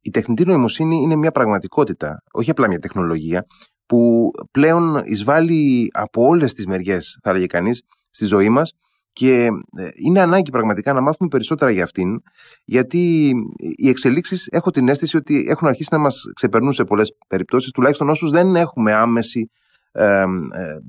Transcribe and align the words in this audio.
η 0.00 0.10
τεχνητή 0.10 0.44
νοημοσύνη 0.44 0.96
είναι 0.96 1.16
μια 1.16 1.30
πραγματικότητα, 1.30 2.22
όχι 2.32 2.50
απλά 2.50 2.68
μια 2.68 2.78
τεχνολογία, 2.78 3.46
που 3.86 4.30
πλέον 4.50 5.02
εισβάλλει 5.04 5.88
από 5.92 6.22
όλες 6.26 6.54
τις 6.54 6.66
μεριές, 6.66 7.18
θα 7.22 7.30
έλεγε 7.30 7.46
κανείς, 7.46 7.82
στη 8.10 8.24
ζωή 8.24 8.48
μας 8.48 8.72
και 9.12 9.48
ε, 9.76 9.88
είναι 9.94 10.20
ανάγκη 10.20 10.50
πραγματικά 10.50 10.92
να 10.92 11.00
μάθουμε 11.00 11.28
περισσότερα 11.28 11.70
για 11.70 11.82
αυτήν, 11.82 12.20
γιατί 12.64 13.32
οι 13.76 13.88
εξελίξεις 13.88 14.46
έχω 14.46 14.70
την 14.70 14.88
αίσθηση 14.88 15.16
ότι 15.16 15.46
έχουν 15.48 15.68
αρχίσει 15.68 15.88
να 15.92 15.98
μας 15.98 16.22
ξεπερνούν 16.34 16.72
σε 16.72 16.84
πολλές 16.84 17.16
περιπτώσεις, 17.28 17.70
τουλάχιστον 17.70 18.08
όσους 18.08 18.30
δεν 18.30 18.56
έχουμε 18.56 18.92
άμεση 18.92 19.50
ε, 19.92 20.24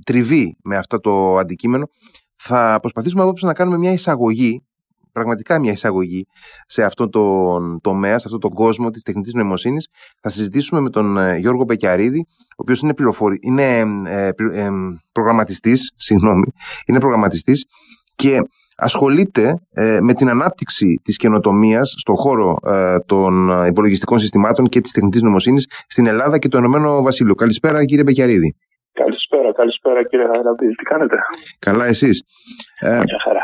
τριβή 0.05 0.57
με 0.63 0.75
αυτό 0.75 0.99
το 0.99 1.37
αντικείμενο. 1.37 1.85
Θα 2.35 2.77
προσπαθήσουμε 2.81 3.21
απόψε 3.21 3.45
να 3.45 3.53
κάνουμε 3.53 3.77
μια 3.77 3.91
εισαγωγή 3.91 4.65
πραγματικά 5.11 5.59
μια 5.59 5.71
εισαγωγή 5.71 6.25
σε 6.65 6.83
αυτόν 6.83 7.09
τον 7.09 7.79
τομέα, 7.81 8.17
σε 8.17 8.23
αυτόν 8.25 8.39
τον 8.39 8.53
κόσμο 8.53 8.89
της 8.89 9.03
τεχνητής 9.03 9.33
νοημοσύνης. 9.33 9.87
Θα 10.21 10.29
συζητήσουμε 10.29 10.81
με 10.81 10.89
τον 10.89 11.17
ε, 11.17 11.37
Γιώργο 11.37 11.65
Πεκιαρίδη, 11.65 12.25
ο 12.39 12.55
οποίος 12.55 12.79
είναι, 12.81 12.93
πληροφορι... 12.93 13.37
είναι 13.41 13.83
ε, 14.05 14.27
ε, 14.27 14.69
προγραμματιστής, 15.11 15.91
συγγνώμη, 16.07 16.51
είναι 16.85 16.99
προγραμματιστής 16.99 17.65
και 18.15 18.39
ασχολείται 18.75 19.53
με 20.01 20.13
την 20.13 20.29
ανάπτυξη 20.29 21.01
της 21.03 21.17
καινοτομίας 21.17 21.93
στον 21.97 22.15
χώρο 22.15 22.57
των 23.05 23.49
υπολογιστικών 23.67 24.19
συστημάτων 24.19 24.67
και 24.67 24.81
της 24.81 24.91
τεχνητής 24.91 25.21
νοημοσύνης 25.21 25.67
στην 25.87 26.05
Ελλάδα 26.05 26.37
και 26.37 26.47
το 26.47 26.57
Ηνωμένο 26.57 27.01
Βασίλειο. 27.01 27.35
Καλησπέρα 27.35 27.85
κύριε 27.85 28.03
Πεκιαρίδη. 28.03 28.55
Καλησπέρα, 28.93 29.53
καλησπέρα 29.53 30.03
κύριε 30.03 30.25
Χαραλαμπή. 30.25 30.67
Τι 30.67 30.83
κάνετε; 30.83 31.15
Καλά 31.59 31.85
εσείς; 31.85 32.23
Μια 32.81 33.19
χαρά 33.23 33.40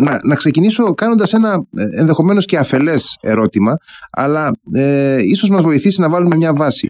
να, 0.00 0.18
να 0.22 0.34
ξεκινήσω 0.34 0.94
κάνοντας 0.94 1.32
ένα 1.32 1.66
ε, 1.76 2.00
ενδεχομένως 2.00 2.44
και 2.44 2.56
αφελές 2.56 3.18
ερώτημα, 3.22 3.76
αλλά 4.10 4.52
ε, 4.74 5.18
ίσως 5.22 5.48
μας 5.48 5.62
βοηθήσει 5.62 6.00
να 6.00 6.10
βάλουμε 6.10 6.36
μια 6.36 6.54
βάση. 6.54 6.88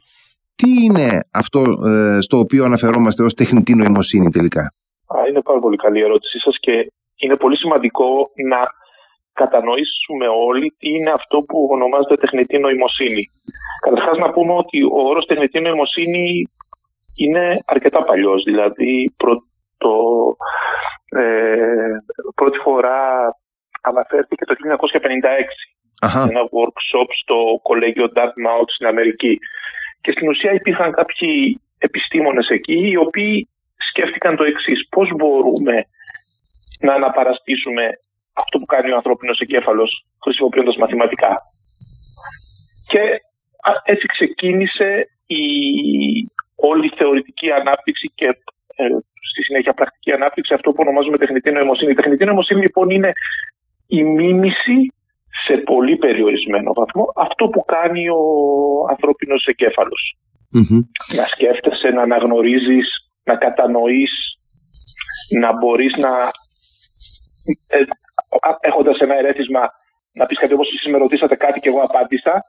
Τι 0.55 0.85
είναι 0.85 1.21
αυτό 1.33 1.61
ε, 1.61 2.21
στο 2.21 2.39
οποίο 2.39 2.65
αναφερόμαστε 2.65 3.23
ως 3.23 3.35
τεχνητή 3.35 3.75
νοημοσύνη 3.75 4.31
τελικά; 4.31 4.61
Α, 5.07 5.17
είναι 5.29 5.41
πάρα 5.41 5.59
πολύ 5.59 5.77
καλή 5.77 5.99
η 5.99 6.03
ερώτησή 6.03 6.39
σας 6.39 6.57
και 6.61 6.93
είναι 7.17 7.37
πολύ 7.37 7.57
σημαντικό 7.57 8.07
να 8.51 8.61
κατανοήσουμε 9.33 10.27
όλοι 10.49 10.67
τι 10.79 10.89
είναι 10.89 11.11
αυτό 11.11 11.39
που 11.39 11.69
ονομάζεται 11.71 12.17
τεχνητή 12.17 12.59
νοημοσύνη. 12.59 13.25
Καταρχάς 13.81 14.19
να 14.19 14.31
πούμε 14.31 14.53
ότι 14.53 14.83
ο 14.83 15.01
όρος 15.11 15.27
τεχνητή 15.27 15.61
νοημοσύνη 15.61 16.27
είναι 17.17 17.59
αρκετά 17.67 18.05
παλιός, 18.05 18.43
δηλαδή 18.43 19.15
το, 19.79 19.93
ε, 21.21 21.97
πρώτη 22.35 22.59
φορά 22.59 23.01
αναφέρθηκε 23.81 24.45
το 24.45 24.55
1956 24.55 25.67
ένα 26.03 26.43
workshop 26.59 27.09
στο 27.23 27.37
κολέγιο 27.63 28.13
Dartmouth 28.15 28.71
στην 28.75 28.87
Αμερική. 28.87 29.39
Και 30.01 30.13
στην 30.13 30.29
ουσία 30.29 30.53
υπήρχαν 30.53 30.93
κάποιοι 30.93 31.61
επιστήμονες 31.79 32.49
εκεί 32.49 32.89
οι 32.91 32.97
οποίοι 32.97 33.49
σκέφτηκαν 33.89 34.37
το 34.37 34.45
εξής 34.45 34.89
πώς 34.89 35.09
μπορούμε 35.17 35.85
να 36.81 36.93
αναπαραστήσουμε 36.95 37.85
αυτό 38.33 38.59
που 38.59 38.65
κάνει 38.65 38.91
ο 38.93 38.97
ανθρώπινος 38.97 39.41
εγκέφαλος 39.41 40.07
χρησιμοποιώντας 40.23 40.77
μαθηματικά. 40.77 41.43
Και 42.89 43.03
έτσι 43.85 44.07
ξεκίνησε 44.07 45.09
η 45.27 45.45
όλη 46.57 46.93
θεωρητική 46.97 47.51
ανάπτυξη 47.51 48.13
και 48.15 48.29
ε, 48.77 48.85
στη 49.33 49.43
συνέχεια 49.43 49.73
πρακτική 49.73 50.13
ανάπτυξη 50.13 50.55
αυτό 50.55 50.71
που 50.71 50.81
ονομάζουμε 50.81 51.17
τεχνητή 51.19 51.51
νοημοσύνη. 51.51 51.91
Η 51.91 51.95
τεχνητή 51.95 52.25
νοημοσύνη 52.25 52.61
λοιπόν 52.61 52.91
είναι 52.91 53.13
η 53.87 54.03
μίμηση 54.05 54.93
σε 55.47 55.57
πολύ 55.57 55.97
περιορισμένο 55.97 56.73
βαθμό 56.73 57.05
αυτό 57.17 57.49
που 57.49 57.65
κάνει 57.65 58.09
ο 58.09 58.23
ανθρώπινος 58.91 59.45
Να 61.17 61.25
σκέφτεσαι, 61.25 61.89
να 61.89 62.03
αναγνωρίζεις, 62.03 62.89
να 63.25 63.37
κατανοείς, 63.37 64.13
να 65.41 65.57
μπορείς 65.59 65.97
να 65.97 66.11
ε, 67.67 67.83
έχοντας 68.61 68.99
ένα 68.99 69.15
ερέθισμα 69.15 69.71
να 70.13 70.27
πεις 70.27 70.39
κάτι 70.39 70.55
όπως 70.55 70.69
εσείς 70.69 70.93
με 70.93 70.99
ρωτήσατε 70.99 71.37
κάτι 71.37 71.61
και 71.61 71.69
εγώ 71.69 71.81
απάντησα. 71.81 72.45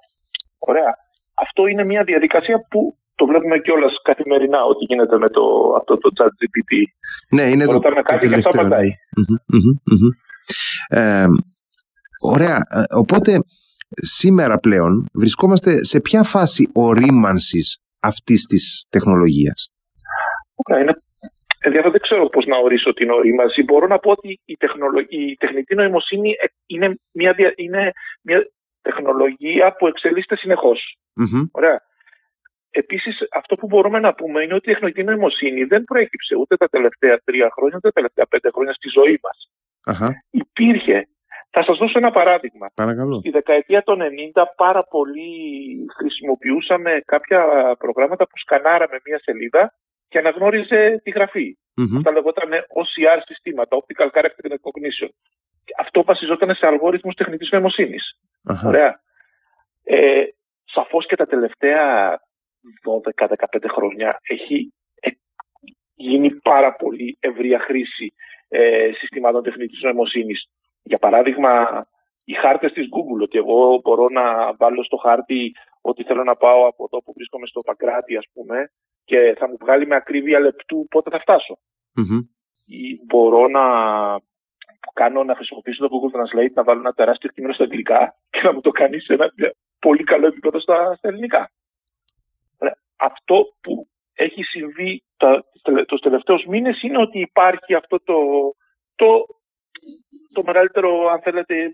Ωραία. 0.60 0.92
Αυτό 1.34 1.68
είναι 1.68 1.84
μια 1.84 2.04
διαδικασία 2.04 2.58
που 2.70 2.98
το 3.18 3.26
βλέπουμε 3.26 3.60
κιόλας 3.60 3.94
καθημερινά 4.02 4.64
ότι 4.64 4.86
γίνεται 4.86 5.18
με 5.18 5.30
το, 5.30 5.44
αυτό 5.80 5.98
το 5.98 6.10
chat 6.18 6.32
GPT. 6.40 6.72
Ναι, 7.36 7.44
είναι 7.44 7.66
το, 7.66 7.80
το, 7.80 8.02
κάτι 8.04 8.28
και 8.28 8.36
αυτό 8.36 8.50
απαντάει. 8.50 8.90
Ε, 10.88 11.26
ωραία. 12.22 12.56
Ε, 12.56 12.84
οπότε 12.96 13.40
σήμερα 13.92 14.58
πλέον 14.58 15.06
βρισκόμαστε 15.14 15.86
σε 15.86 16.00
ποια 16.02 16.24
φάση 16.24 16.70
ορίμανσης 16.74 17.80
αυτής 18.00 18.46
της 18.46 18.86
τεχνολογίας; 18.90 19.70
Ωραία, 20.56 20.82
είναι 20.82 20.94
ενδιαφέρον. 21.60 21.92
Δεν 21.92 22.02
ξέρω 22.02 22.30
πώς 22.30 22.46
να 22.46 22.58
ορίσω 22.58 22.94
την 22.94 23.10
ορίμανση. 23.10 23.64
Μπορώ 23.64 23.88
να 23.88 24.00
πω 24.00 24.12
ότι 24.12 24.40
η, 24.46 24.56
η 25.06 25.36
τεχνητή 25.36 25.76
νοημοσύνη 25.76 26.36
είναι 26.66 26.96
μια, 27.12 27.36
είναι 27.56 27.92
μια 28.22 28.48
τεχνολογία 28.82 29.76
που 29.78 29.88
εξελίσσεται 29.88 30.36
Ωραία. 31.52 31.82
Επίσης, 32.84 33.16
αυτό 33.40 33.56
που 33.56 33.68
μπορούμε 33.68 34.00
να 34.00 34.14
πούμε 34.14 34.44
είναι 34.44 34.54
ότι 34.54 34.70
η 34.70 34.72
τεχνολογική 34.74 35.04
νοημοσύνη 35.04 35.64
δεν 35.64 35.84
προέκυψε 35.84 36.36
ούτε 36.36 36.56
τα 36.58 36.68
τελευταία 36.68 37.16
τρία 37.26 37.50
χρόνια, 37.56 37.76
ούτε 37.78 37.88
τα 37.88 37.98
τελευταία 38.00 38.26
πέντε 38.26 38.50
χρόνια 38.54 38.74
στη 38.74 38.90
ζωή 38.98 39.20
μας. 39.26 39.38
Υπήρχε. 40.30 41.08
Θα 41.50 41.64
σας 41.64 41.78
δώσω 41.78 41.98
ένα 41.98 42.12
παράδειγμα. 42.12 42.68
Παρακαλώ. 42.76 43.20
Στη 43.20 43.30
δεκαετία 43.30 43.84
των 43.84 43.98
90 44.34 44.44
πάρα 44.56 44.84
πολύ 44.84 45.32
χρησιμοποιούσαμε 45.98 46.92
κάποια 47.06 47.42
προγράμματα 47.80 48.24
που 48.28 48.38
σκανάραμε 48.38 48.98
μία 49.06 49.20
σελίδα 49.22 49.74
και 50.08 50.18
αναγνώριζε 50.18 51.02
τη 51.04 51.10
γραφή. 51.10 51.58
Mm-hmm. 51.58 51.98
Αυτά 51.98 52.12
λεγόταν 52.12 52.50
OCR 52.80 53.20
συστήματα, 53.26 53.78
Optical 53.82 54.10
Character 54.16 54.44
Recognition. 54.56 55.10
Αυτό 55.78 56.04
βασιζόταν 56.04 56.56
σε 56.56 56.68
αλγόριθμους 56.68 57.16
τεχνητής 57.16 57.50
νοημοσύνης. 57.52 58.04
Ωραία. 58.66 59.00
Ε, 59.84 60.24
σαφώς 60.66 61.06
και 61.06 61.16
τα 61.16 61.26
τελευταία 61.26 62.20
12-15 62.86 63.66
χρόνια 63.76 64.20
έχει 64.28 64.74
ε, 65.00 65.10
γίνει 65.96 66.32
πάρα 66.32 66.76
πολύ 66.76 67.18
ευρεία 67.20 67.60
χρήση 67.60 68.14
ε, 68.48 68.92
συστημάτων 68.94 69.44
τεχνητής 69.44 69.82
νοημοσύνης. 69.82 70.50
Για 70.84 70.98
παράδειγμα, 70.98 71.86
οι 72.24 72.34
χάρτες 72.34 72.72
της 72.72 72.86
Google, 72.86 73.22
ότι 73.22 73.38
εγώ 73.38 73.80
μπορώ 73.84 74.10
να 74.10 74.56
βάλω 74.56 74.84
στο 74.84 74.98
χάρτη 74.98 75.52
ότι 75.82 76.04
θέλω 76.04 76.24
να 76.24 76.36
πάω 76.36 76.68
από 76.68 76.84
εδώ 76.84 77.04
που 77.04 77.14
βρίσκομαι 77.16 77.48
στο 77.48 77.62
Παγκράτη, 77.62 78.18
ας 78.18 78.26
πούμε, 78.34 78.72
και 79.04 79.36
θα 79.38 79.50
μου 79.50 79.58
βγάλει 79.60 79.88
με 79.88 79.96
ακρίβεια 79.96 80.40
λεπτού 80.40 80.88
πότε 80.90 81.10
θα 81.10 81.20
φτασω 81.20 81.58
Ή 82.66 83.00
μπορώ 83.06 83.48
να 83.48 83.64
κάνω 84.94 85.24
να 85.24 85.36
χρησιμοποιήσω 85.36 85.88
το 85.88 85.90
Google 85.94 86.14
Translate, 86.16 86.54
να 86.54 86.64
βάλω 86.64 86.80
ένα 86.80 86.94
τεράστιο 86.94 87.30
κείμενο 87.30 87.54
στα 87.54 87.64
αγγλικά 87.64 88.16
και 88.30 88.42
να 88.44 88.54
μου 88.54 88.62
το 88.62 88.72
κάνει 88.72 89.00
σε 89.00 89.14
ένα 89.14 89.32
πολύ 89.80 90.04
καλό 90.04 90.28
επίπεδο 90.28 90.60
στα, 90.60 90.96
στα 90.96 91.08
ελληνικά 91.08 91.52
αυτό 92.98 93.46
που 93.62 93.88
έχει 94.14 94.44
συμβεί 94.44 95.04
τα, 95.18 95.46
τους 95.88 96.00
τελευταίους 96.00 96.46
μήνες 96.46 96.82
είναι 96.82 97.02
ότι 97.02 97.20
υπάρχει 97.20 97.74
αυτό 97.74 98.00
το, 98.04 98.16
το, 98.96 99.26
το 100.34 100.44
μεγαλύτερο, 100.44 101.08
αν 101.08 101.22
θέλετε, 101.22 101.74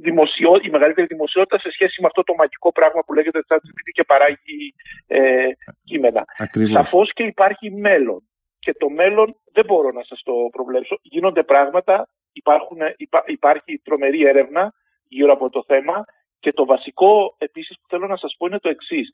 δημοσιο, 0.00 0.58
η 0.62 0.70
μεγαλύτερη 0.70 1.06
δημοσιότητα 1.06 1.58
σε 1.58 1.70
σχέση 1.70 2.00
με 2.00 2.06
αυτό 2.06 2.22
το 2.22 2.34
μαγικό 2.34 2.72
πράγμα 2.72 3.00
που 3.06 3.14
λέγεται 3.14 3.44
ChatGPT 3.48 3.88
και 3.92 4.04
παράγει 4.04 4.74
ε, 5.06 5.48
κείμενα. 5.84 6.24
Ακριβώς. 6.38 6.72
Σαφώς 6.72 7.12
και 7.12 7.22
υπάρχει 7.22 7.70
μέλλον. 7.70 8.22
Και 8.58 8.74
το 8.74 8.90
μέλλον 8.90 9.36
δεν 9.52 9.64
μπορώ 9.64 9.90
να 9.90 10.04
σας 10.04 10.22
το 10.22 10.32
προβλέψω. 10.52 10.98
Γίνονται 11.02 11.42
πράγματα, 11.42 12.08
υπάρχουν, 12.32 12.78
υπάρχει 13.26 13.78
τρομερή 13.84 14.26
έρευνα 14.26 14.72
γύρω 15.08 15.32
από 15.32 15.50
το 15.50 15.64
θέμα 15.66 16.04
και 16.40 16.52
το 16.52 16.64
βασικό 16.64 17.34
επίσης 17.38 17.76
που 17.80 17.86
θέλω 17.88 18.06
να 18.06 18.16
σας 18.16 18.34
πω 18.38 18.46
είναι 18.46 18.58
το 18.58 18.68
εξής 18.68 19.10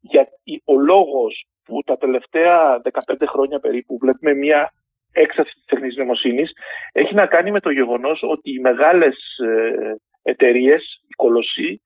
γιατί 0.00 0.62
ο 0.64 0.76
λόγος 0.76 1.46
που 1.64 1.82
τα 1.82 1.96
τελευταία 1.96 2.80
15 3.08 3.14
χρόνια 3.26 3.60
περίπου 3.60 3.98
βλέπουμε 3.98 4.34
μια 4.34 4.72
έξαρση 5.12 5.54
της 5.54 5.64
τεχνής 5.64 5.96
νοημοσύνης 5.96 6.52
έχει 6.92 7.14
να 7.14 7.26
κάνει 7.26 7.50
με 7.50 7.60
το 7.60 7.70
γεγονός 7.70 8.20
ότι 8.22 8.50
οι 8.50 8.58
μεγάλες 8.58 9.38
ε, 9.38 9.94
εταιρείες, 10.22 11.02
οι 11.08 11.14
κολοσσοί, 11.14 11.82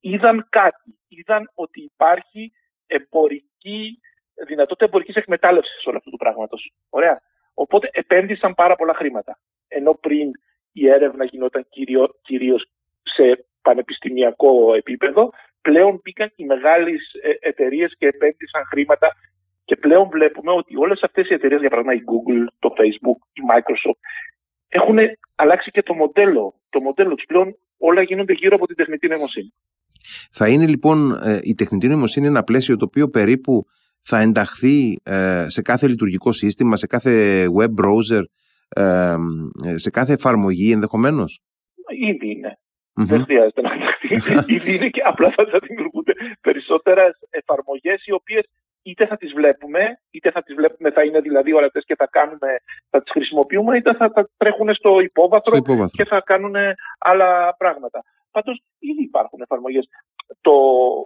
είδαν 0.00 0.46
κάτι. 0.48 0.98
Είδαν 1.08 1.50
ότι 1.54 1.82
υπάρχει 1.82 2.52
εμπορική, 2.86 4.00
δυνατότητα 4.46 4.84
εμπορικής 4.84 5.14
εκμετάλλευσης 5.14 5.86
όλου 5.86 5.96
αυτού 5.96 6.10
του 6.10 6.16
πράγματος. 6.16 6.72
Ωραία. 6.88 7.20
Οπότε 7.54 7.88
επένδυσαν 7.92 8.54
πάρα 8.54 8.76
πολλά 8.76 8.94
χρήματα. 8.94 9.38
Ενώ 9.68 9.94
πριν 9.94 10.30
η 10.72 10.88
έρευνα 10.88 11.24
γινόταν 11.24 11.66
κυρίως 12.22 12.70
σε 13.02 13.46
πανεπιστημιακό 13.62 14.74
επίπεδο, 14.74 15.30
πλέον 15.68 16.00
μπήκαν 16.02 16.28
οι 16.36 16.44
μεγάλες 16.44 17.00
εταιρείες 17.40 17.90
και 17.98 18.06
επένδυσαν 18.06 18.62
χρήματα. 18.70 19.08
Και 19.64 19.76
πλέον 19.76 20.08
βλέπουμε 20.08 20.52
ότι 20.60 20.76
όλες 20.76 21.00
αυτές 21.02 21.28
οι 21.28 21.34
εταιρείες, 21.34 21.60
για 21.60 21.70
παράδειγμα 21.70 21.96
η 22.00 22.04
Google, 22.10 22.42
το 22.58 22.68
Facebook, 22.78 23.18
η 23.40 23.42
Microsoft, 23.50 24.00
έχουν 24.68 24.98
αλλάξει 25.34 25.70
και 25.70 25.82
το 25.82 25.94
μοντέλο. 25.94 26.54
Το 26.68 26.80
μοντέλο 26.80 27.14
τους 27.14 27.24
πλέον 27.24 27.56
όλα 27.78 28.02
γίνονται 28.02 28.32
γύρω 28.32 28.54
από 28.56 28.66
την 28.66 28.76
τεχνητή 28.76 29.08
νοημοσύνη. 29.08 29.52
Θα 30.30 30.48
είναι 30.48 30.66
λοιπόν 30.66 30.98
ε, 31.12 31.38
η 31.42 31.54
τεχνητή 31.54 31.88
νοημοσύνη 31.88 32.26
ένα 32.26 32.42
πλαίσιο 32.42 32.76
το 32.76 32.84
οποίο 32.84 33.08
περίπου 33.08 33.66
θα 34.02 34.18
ενταχθεί 34.20 34.98
ε, 35.02 35.46
σε 35.48 35.62
κάθε 35.62 35.88
λειτουργικό 35.88 36.32
σύστημα, 36.32 36.76
σε 36.76 36.86
κάθε 36.86 37.44
web 37.58 37.72
browser, 37.80 38.22
ε, 38.68 39.16
σε 39.74 39.90
κάθε 39.90 40.12
εφαρμογή 40.12 40.72
ενδεχομένως; 40.72 41.40
Ήδη 42.10 42.30
είναι. 42.30 42.58
Δεν 42.92 43.24
χρειάζεται 43.24 43.60
να 43.60 43.72
ενταχθεί. 43.72 43.87
Ήδη 44.46 44.74
είναι 44.74 44.88
και 44.88 45.02
απλά 45.04 45.30
θα 45.30 45.58
δημιουργούνται 45.66 46.12
περισσότερες 46.40 47.18
εφαρμογές 47.30 48.06
οι 48.06 48.12
οποίες 48.12 48.44
είτε 48.82 49.06
θα 49.06 49.16
τις 49.16 49.32
βλέπουμε, 49.32 50.00
είτε 50.10 50.30
θα 50.30 50.42
τις 50.42 50.54
βλέπουμε, 50.54 50.90
θα 50.90 51.04
είναι 51.04 51.20
δηλαδή 51.20 51.52
ορατές 51.52 51.84
και 51.84 51.94
θα, 51.94 52.08
κάνουμε, 52.10 52.50
θα 52.90 53.02
τις 53.02 53.12
χρησιμοποιούμε, 53.12 53.76
είτε 53.76 53.94
θα, 53.94 54.10
θα 54.14 54.28
τρέχουν 54.36 54.74
στο 54.74 55.00
υπόβαθρο, 55.00 55.54
στο 55.54 55.56
υπόβαθρο, 55.56 55.90
και 55.92 56.04
θα 56.04 56.22
κάνουν 56.24 56.54
άλλα 56.98 57.54
πράγματα. 57.58 58.04
Πάντως 58.30 58.62
ήδη 58.78 59.02
υπάρχουν 59.02 59.40
εφαρμογές. 59.40 59.88
Το 60.40 60.52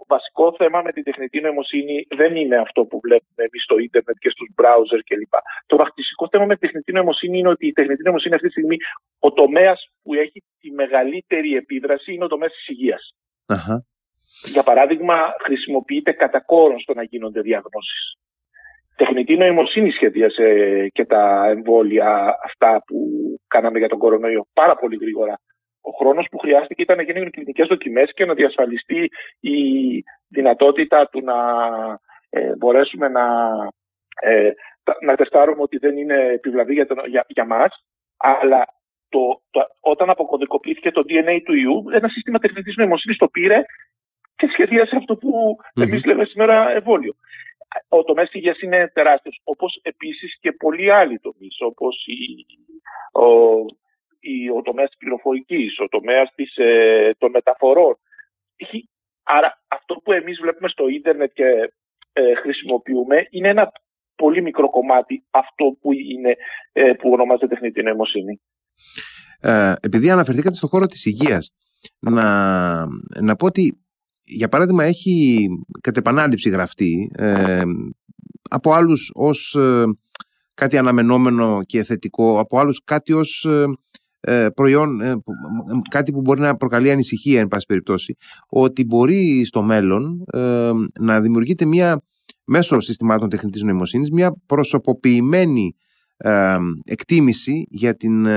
βασικό 0.07 0.55
θέμα 0.57 0.81
με 0.81 0.91
την 0.91 1.03
τεχνητή 1.03 1.39
νοημοσύνη 1.41 2.05
δεν 2.15 2.35
είναι 2.35 2.57
αυτό 2.57 2.85
που 2.85 2.99
βλέπουμε 2.99 3.43
εμείς 3.47 3.63
στο 3.63 3.77
ίντερνετ 3.77 4.15
και 4.19 4.29
στους 4.29 4.49
browser 4.61 4.99
κλπ. 5.05 5.33
Το 5.65 5.75
βασικό 5.77 6.27
θέμα 6.31 6.45
με 6.45 6.55
την 6.55 6.67
τεχνητή 6.67 6.91
νοημοσύνη 6.91 7.37
είναι 7.39 7.49
ότι 7.49 7.67
η 7.67 7.71
τεχνητή 7.71 8.03
νοημοσύνη 8.03 8.35
αυτή 8.35 8.47
τη 8.47 8.53
στιγμή 8.53 8.77
ο 9.19 9.33
τομέας 9.33 9.89
που 10.03 10.13
έχει 10.13 10.43
τη 10.59 10.71
μεγαλύτερη 10.71 11.55
επίδραση 11.55 12.13
είναι 12.13 12.23
ο 12.23 12.27
τομέας 12.27 12.51
της 12.51 12.67
υγείας. 12.67 13.15
Για 14.51 14.63
παράδειγμα, 14.63 15.15
χρησιμοποιείται 15.43 16.11
κατά 16.11 16.41
κόρον 16.41 16.79
στο 16.79 16.93
να 16.93 17.03
γίνονται 17.03 17.41
διαγνώσεις. 17.41 18.15
Τεχνητή 18.95 19.35
νοημοσύνη 19.37 19.91
σχεδίασε 19.91 20.45
και 20.93 21.05
τα 21.05 21.45
εμβόλια 21.47 22.39
αυτά 22.43 22.83
που 22.87 22.97
κάναμε 23.47 23.79
για 23.79 23.89
τον 23.89 23.97
κορονοϊό 23.97 24.47
πάρα 24.53 24.75
πολύ 24.75 24.97
γρήγορα 25.01 25.39
ο 25.89 25.91
χρόνος 25.91 26.27
που 26.31 26.37
χρειάστηκε 26.37 26.81
ήταν 26.81 26.97
να 26.97 27.03
γίνουν 27.03 27.31
κλινικές 27.31 27.67
δοκιμές 27.67 28.13
και 28.13 28.25
να 28.25 28.33
διασφαλιστεί 28.33 29.09
η 29.39 29.57
δυνατότητα 30.27 31.09
του 31.11 31.21
να 31.23 31.37
ε, 32.29 32.55
μπορέσουμε 32.55 33.07
να, 33.07 33.25
ε, 34.21 34.51
να 35.01 35.15
τεστάρουμε 35.15 35.61
ότι 35.61 35.77
δεν 35.77 35.97
είναι 35.97 36.17
επιβλαβή 36.33 36.73
για, 36.73 36.87
για, 37.07 37.25
για 37.27 37.45
μας, 37.45 37.85
αλλά 38.17 38.65
το, 39.09 39.41
το, 39.51 39.67
όταν 39.79 40.09
αποκωδικοποιήθηκε 40.09 40.91
το 40.91 41.03
DNA 41.07 41.41
του 41.45 41.53
ιού, 41.53 41.83
ένα 41.91 42.07
σύστημα 42.07 42.39
τεχνητής 42.39 42.75
νοημοσύνης 42.75 43.17
το 43.17 43.27
πήρε 43.27 43.63
και 44.35 44.47
σχεδίασε 44.51 44.95
αυτό 44.95 45.15
που 45.15 45.57
mm-hmm. 45.59 45.81
εμείς 45.81 46.05
λέμε 46.05 46.25
σήμερα 46.25 46.69
εμβόλιο. 46.69 47.15
Ο 47.89 48.03
τομέας 48.03 48.29
της 48.29 48.39
υγείας 48.39 48.61
είναι 48.61 48.91
τεράστιος, 48.93 49.41
όπως 49.43 49.79
επίσης 49.83 50.37
και 50.39 50.51
πολλοί 50.51 50.91
άλλοι 50.91 51.19
τομείς, 51.19 51.55
όπως 51.59 52.05
η, 52.05 52.45
ο, 53.21 53.25
ο 54.57 54.61
τομέας 54.61 54.89
της 54.89 54.97
πληροφορικής, 54.97 55.79
ο 55.79 55.87
τομέας 55.87 56.31
της, 56.35 56.55
ε, 56.57 57.11
των 57.17 57.29
μεταφορών. 57.29 57.97
Άρα 59.23 59.63
αυτό 59.67 59.95
που 59.95 60.11
εμείς 60.11 60.39
βλέπουμε 60.41 60.69
στο 60.69 60.87
ίντερνετ 60.87 61.31
και 61.33 61.73
ε, 62.13 62.35
χρησιμοποιούμε 62.35 63.27
είναι 63.29 63.49
ένα 63.49 63.71
πολύ 64.15 64.41
μικρό 64.41 64.69
κομμάτι 64.69 65.23
αυτό 65.31 65.77
που, 65.81 65.93
είναι, 65.93 66.35
ε, 66.71 66.93
που 66.93 67.09
ονομάζεται 67.11 67.47
τεχνητή 67.47 67.83
νοημοσύνη. 67.83 68.41
Ε, 69.39 69.73
επειδή 69.81 70.09
αναφερθήκατε 70.09 70.55
στον 70.55 70.69
χώρο 70.69 70.85
της 70.85 71.05
υγείας, 71.05 71.53
να, 71.99 72.85
να 73.21 73.35
πω 73.35 73.45
ότι 73.45 73.77
για 74.25 74.47
παράδειγμα 74.47 74.83
έχει 74.83 75.47
κατ' 75.81 75.97
επανάληψη 75.97 76.49
γραφτεί 76.49 77.11
ε, 77.17 77.61
από 78.49 78.73
άλλους 78.73 79.11
ως 79.13 79.57
κάτι 80.53 80.77
αναμενόμενο 80.77 81.63
και 81.65 81.83
θετικό, 81.83 82.39
από 82.39 82.59
άλλους 82.59 82.83
κάτι 82.83 83.13
ως 83.13 83.45
ε, 83.45 83.65
προϊόν, 84.53 85.01
ε, 85.01 85.15
κάτι 85.89 86.11
που 86.11 86.21
μπορεί 86.21 86.41
να 86.41 86.55
προκαλεί 86.55 86.91
ανησυχία 86.91 87.39
εν 87.39 87.47
πάση 87.47 87.65
περιπτώσει, 87.65 88.15
ότι 88.49 88.85
μπορεί 88.85 89.45
στο 89.45 89.61
μέλλον 89.61 90.23
ε, 90.33 90.71
να 90.99 91.21
δημιουργείται 91.21 91.65
μια 91.65 92.01
μέσω 92.45 92.79
συστημάτων 92.79 93.29
τεχνητής 93.29 93.61
νοημοσύνης 93.61 94.09
μια 94.11 94.33
προσωποποιημένη 94.45 95.75
εκτίμηση 96.83 97.65
για 97.69 97.95
την 97.95 98.27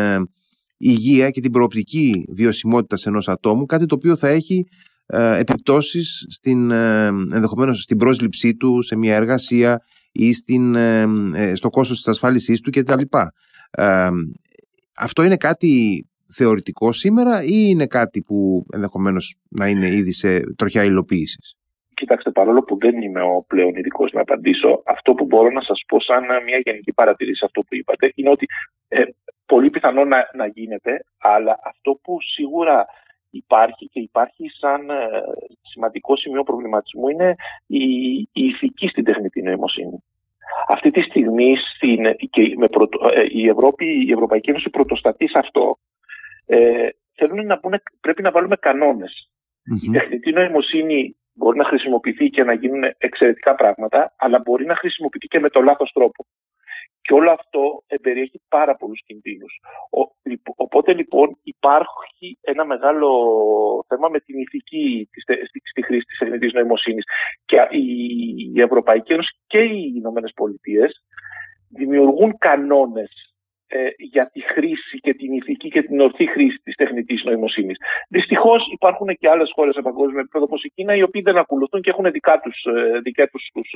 υγεία 0.76 1.30
και 1.30 1.40
την 1.40 1.50
προοπτική 1.50 2.24
βιωσιμότητας 2.28 3.06
ενός 3.06 3.28
ατόμου, 3.28 3.66
κάτι 3.66 3.86
το 3.86 3.94
οποίο 3.94 4.16
θα 4.16 4.28
έχει 4.28 4.66
επιπτώσεις 5.38 6.26
στην, 6.28 6.70
ενδεχομένως 6.70 7.82
στην 7.82 7.96
πρόσληψή 7.96 8.54
του 8.54 8.82
σε 8.82 8.96
μια 8.96 9.14
εργασία 9.14 9.82
ή 10.12 10.32
στην, 10.32 10.76
στο 11.54 11.68
κόστος 11.68 11.96
της 11.96 12.08
ασφάλισής 12.08 12.60
του 12.60 12.70
κτλ. 12.70 13.02
Αυτό 14.96 15.22
είναι 15.22 15.36
κάτι 15.36 16.04
θεωρητικό 16.34 16.92
σήμερα 16.92 17.42
ή 17.42 17.66
είναι 17.68 17.86
κάτι 17.86 18.22
που 18.22 18.66
ενδεχομένως 18.72 19.36
να 19.48 19.68
είναι 19.68 19.86
ήδη 19.86 20.12
σε 20.12 20.54
τροχιά 20.54 20.84
υλοποίησης; 20.84 21.56
Κοιτάξτε, 21.94 22.30
παρόλο 22.30 22.62
που 22.62 22.78
δεν 22.78 23.02
είμαι 23.02 23.22
ο 23.22 23.44
πλέον 23.46 23.74
ειδικός 23.74 24.12
να 24.12 24.20
απαντήσω, 24.20 24.82
αυτό 24.86 25.14
που 25.14 25.24
μπορώ 25.24 25.50
να 25.50 25.60
σας 25.60 25.82
πω 25.86 26.00
σαν 26.00 26.24
μια 26.44 26.58
γενική 26.64 26.92
παρατηρήση 26.92 27.44
αυτό 27.44 27.60
που 27.60 27.74
είπατε 27.74 28.12
είναι 28.14 28.30
ότι 28.30 28.46
ε, 28.88 29.02
πολύ 29.46 29.70
πιθανό 29.70 30.04
να, 30.04 30.30
να 30.34 30.46
γίνεται, 30.46 31.04
αλλά 31.18 31.58
αυτό 31.64 31.98
που 32.02 32.16
σίγουρα 32.20 32.86
υπάρχει 33.30 33.88
και 33.88 34.00
υπάρχει 34.00 34.50
σαν 34.60 34.90
ε, 34.90 34.94
σημαντικό 35.62 36.16
σημείο 36.16 36.42
προβληματισμού 36.42 37.08
είναι 37.08 37.34
η, 37.66 37.84
η 38.32 38.44
ηθική 38.50 38.88
στην 38.88 39.04
τεχνητή 39.04 39.42
νοημοσύνη. 39.42 40.02
Αυτή 40.68 40.90
τη 40.90 41.00
στιγμή 41.00 41.56
στην, 41.56 42.30
και 42.30 42.54
με 42.56 42.68
ε, 43.14 43.26
η, 43.28 43.48
Ευρώπη, 43.48 43.86
η 44.06 44.12
Ευρωπαϊκή 44.12 44.50
Ένωση 44.50 44.70
πρωτοστατεί 44.70 45.28
σε 45.28 45.38
αυτό. 45.38 45.78
Ε, 46.46 46.88
θέλουν 47.14 47.46
να 47.46 47.58
πούνε, 47.58 47.82
πρέπει 48.00 48.22
να 48.22 48.30
βάλουμε 48.30 48.56
Η 49.82 49.90
τεχνητή 49.90 50.32
νοημοσύνη 50.32 51.16
μπορεί 51.34 51.58
να 51.58 51.64
χρησιμοποιηθεί 51.64 52.28
και 52.28 52.44
να 52.44 52.52
γίνουν 52.52 52.82
εξαιρετικά 52.98 53.54
πράγματα, 53.54 54.14
αλλά 54.16 54.38
μπορεί 54.38 54.64
να 54.64 54.76
χρησιμοποιηθεί 54.76 55.26
και 55.26 55.40
με 55.40 55.48
το 55.48 55.60
λάθος 55.60 55.92
τρόπο. 55.92 56.26
Και 57.06 57.14
όλο 57.14 57.30
αυτό 57.30 57.84
περιέχει 58.02 58.40
πάρα 58.48 58.76
πολλούς 58.76 59.02
κινδύνους. 59.06 59.60
Οπότε 60.56 60.92
λοιπόν 60.92 61.38
υπάρχει 61.42 62.38
ένα 62.40 62.64
μεγάλο 62.64 63.08
θέμα 63.88 64.08
με 64.08 64.20
την 64.20 64.38
ηθική 64.38 65.08
στη 65.70 65.82
χρήση 65.82 66.04
της 66.04 66.18
τεχνητής 66.18 66.52
νοημοσύνης. 66.52 67.04
Και 67.44 67.68
η 68.54 68.60
Ευρωπαϊκή 68.60 69.12
Ένωση 69.12 69.38
και 69.46 69.58
οι 69.58 69.92
Ηνωμένες 69.96 70.32
Πολιτείες 70.34 71.04
δημιουργούν 71.68 72.38
κανόνες 72.38 73.34
ε, 73.66 73.88
για 73.98 74.30
τη 74.32 74.40
χρήση 74.40 74.98
και 74.98 75.14
την 75.14 75.32
ηθική 75.32 75.68
και 75.68 75.82
την 75.82 76.00
ορθή 76.00 76.26
χρήση 76.26 76.58
της 76.62 76.74
τεχνητής 76.74 77.24
νοημοσύνης. 77.24 77.76
Δυστυχώς 78.08 78.68
υπάρχουν 78.72 79.16
και 79.16 79.28
άλλες 79.28 79.50
χώρες 79.54 79.74
σε 79.74 79.82
παγκόσμιο 79.82 80.20
επίπεδο 80.20 80.44
όπως 80.44 80.62
η 80.62 80.70
Κίνα 80.74 80.94
οι 80.96 81.02
οποίοι 81.02 81.22
δεν 81.22 81.36
ακολουθούν 81.36 81.80
και 81.80 81.90
έχουν 81.90 82.10
δικά 82.10 82.40
τους, 82.40 82.64
ε, 82.64 83.00
δικά 83.00 83.28
τους, 83.28 83.50
τους 83.54 83.74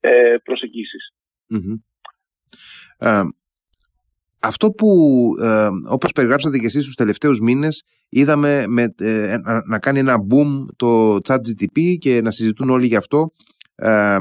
ε, 0.00 0.36
προσεγγίσεις. 0.44 1.12
Ε, 2.98 3.22
αυτό 4.44 4.70
που 4.70 4.88
ε, 5.42 5.68
όπως 5.88 6.12
περιγράψατε 6.12 6.58
και 6.58 6.66
εσείς 6.66 6.82
στους 6.82 6.94
τελευταίους 6.94 7.40
μήνες 7.40 7.82
είδαμε 8.08 8.64
με, 8.68 8.94
ε, 8.98 9.36
να 9.68 9.78
κάνει 9.78 9.98
ένα 9.98 10.16
boom 10.30 10.66
το 10.76 11.16
chat 11.24 11.36
GTP 11.36 11.96
και 11.98 12.20
να 12.22 12.30
συζητούν 12.30 12.70
όλοι 12.70 12.86
γι' 12.86 12.96
αυτό. 12.96 13.32
Ε, 13.74 14.16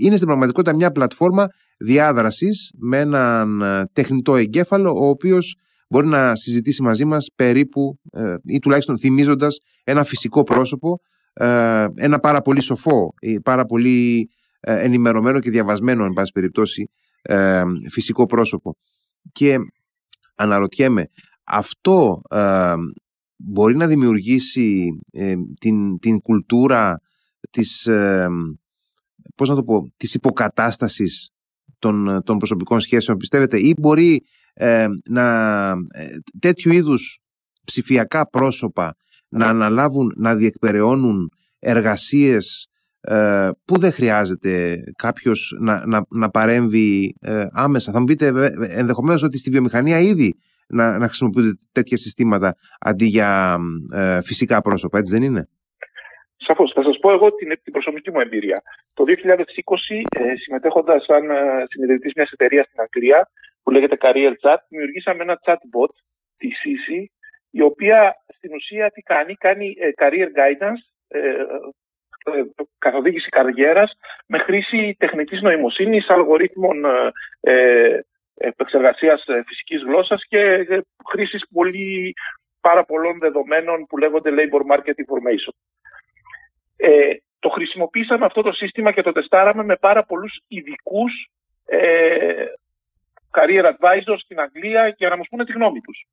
είναι 0.00 0.14
στην 0.14 0.26
πραγματικότητα 0.26 0.76
μια 0.76 0.90
πλατφόρμα 0.90 1.46
διάδρασης 1.78 2.70
με 2.78 2.98
έναν 2.98 3.62
τεχνητό 3.92 4.36
εγκέφαλο 4.36 4.90
ο 4.90 5.08
οποίος 5.08 5.56
μπορεί 5.88 6.06
να 6.06 6.36
συζητήσει 6.36 6.82
μαζί 6.82 7.04
μας 7.04 7.26
περίπου 7.34 7.98
ή 8.44 8.58
τουλάχιστον 8.58 8.98
θυμίζοντας 8.98 9.58
ένα 9.84 10.04
φυσικό 10.04 10.42
πρόσωπο 10.42 11.00
ένα 11.94 12.18
πάρα 12.22 12.40
πολύ 12.40 12.60
σοφό 12.60 13.14
πάρα 13.44 13.64
πολύ 13.64 14.28
ενημερωμένο 14.60 15.40
και 15.40 15.50
διαβασμένο 15.50 16.04
εν 16.04 16.12
πάση 16.12 16.32
περιπτώσει 16.32 16.90
ε, 17.22 17.62
φυσικό 17.90 18.26
πρόσωπο. 18.26 18.76
Και 19.32 19.58
αναρωτιέμαι, 20.34 21.10
αυτό 21.44 22.22
ε, 22.30 22.74
μπορεί 23.36 23.76
να 23.76 23.86
δημιουργήσει 23.86 24.88
ε, 25.12 25.34
την, 25.60 25.98
την 25.98 26.20
κουλτούρα 26.20 27.00
της, 27.50 27.86
ε, 27.86 28.28
πώς 29.34 29.48
να 29.48 29.54
το 29.54 29.62
πω, 29.62 29.92
της 29.96 30.14
υποκατάστασης 30.14 31.30
των, 31.78 32.22
των 32.24 32.38
προσωπικών 32.38 32.80
σχέσεων, 32.80 33.16
πιστεύετε, 33.16 33.58
ή 33.60 33.74
μπορεί 33.78 34.22
να 35.08 35.72
τέτοιου 36.38 36.72
είδους 36.72 37.18
ψηφιακά 37.64 38.28
πρόσωπα 38.28 38.96
να 39.28 39.46
αναλάβουν, 39.46 40.12
να 40.16 40.34
διεκπεραιώνουν 40.34 41.30
εργασίες 41.58 42.68
ε, 43.00 43.50
που 43.64 43.78
δεν 43.78 43.92
χρειάζεται 43.92 44.76
κάποιος 44.96 45.56
να, 45.60 45.86
να, 45.86 46.06
να 46.10 46.30
παρέμβει 46.30 47.16
ε, 47.20 47.46
άμεσα. 47.52 47.92
Θα 47.92 47.98
μου 47.98 48.04
πείτε 48.04 48.26
ενδεχομένως 48.70 49.22
ότι 49.22 49.38
στη 49.38 49.50
βιομηχανία 49.50 49.98
ήδη 49.98 50.34
να, 50.68 50.98
να 50.98 51.06
χρησιμοποιούνται 51.06 51.52
τέτοια 51.72 51.96
συστήματα 51.96 52.56
αντί 52.80 53.04
για 53.04 53.58
ε, 53.94 54.20
φυσικά 54.22 54.60
πρόσωπα, 54.60 54.98
έτσι 54.98 55.14
δεν 55.14 55.22
είναι; 55.22 55.48
Σαφώς. 56.36 56.72
Θα 56.74 56.82
σας 56.82 56.98
πω 56.98 57.12
εγώ 57.12 57.34
την, 57.34 57.48
την 57.62 57.72
προσωπική 57.72 58.10
μου 58.10 58.20
εμπειρία. 58.20 58.62
Το 58.94 59.04
2020, 59.06 59.10
ε, 60.18 60.34
συμμετέχοντας 60.36 61.04
σαν 61.04 61.30
ε, 61.30 61.64
συνειδητής 61.68 62.12
μιας 62.16 62.30
εταιρείας 62.30 62.66
στην 62.66 62.80
Αγγλία 62.80 63.30
που 63.62 63.70
λέγεται 63.70 63.96
Career 64.00 64.32
Chat, 64.42 64.56
δημιουργήσαμε 64.68 65.22
ένα 65.22 65.40
chatbot, 65.44 65.92
τη 66.36 66.48
CC, 66.60 67.04
η 67.50 67.62
οποία 67.62 68.14
στην 68.36 68.54
ουσία 68.54 68.90
τι 68.90 69.00
κάνει, 69.00 69.34
κάνει 69.34 69.74
career 70.00 70.28
guidance 70.38 70.82
καθοδήγηση 72.78 73.28
καριέρας 73.28 73.96
με 74.26 74.38
χρήση 74.38 74.96
τεχνητής 74.98 75.40
νοημοσύνης, 75.40 76.08
αλγορίθμων 76.08 76.84
ε, 77.40 78.00
επεξεργασίας 78.34 79.24
φυσικής 79.46 79.82
γλώσσας 79.82 80.24
και 80.28 80.66
χρήσης 81.10 81.46
πολύ 81.52 82.14
πάρα 82.60 82.84
πολλών 82.84 83.18
δεδομένων 83.18 83.86
που 83.86 83.98
λέγονται 83.98 84.30
labor 84.30 84.76
market 84.76 84.94
information. 85.04 85.54
Ε, 86.76 87.14
το 87.38 87.48
χρησιμοποίησαμε 87.48 88.24
αυτό 88.24 88.42
το 88.42 88.52
σύστημα 88.52 88.92
και 88.92 89.02
το 89.02 89.12
τεστάραμε 89.12 89.64
με 89.64 89.76
πάρα 89.76 90.04
πολλούς 90.04 90.40
ειδικούς 90.48 91.30
ε, 91.64 92.44
career 93.30 93.64
advisors 93.64 94.18
στην 94.18 94.40
Αγγλία 94.40 94.88
για 94.88 95.08
να 95.08 95.16
μας 95.16 95.26
πούνε 95.30 95.44
τη 95.44 95.52
γνώμη 95.52 95.80
τους. 95.80 96.06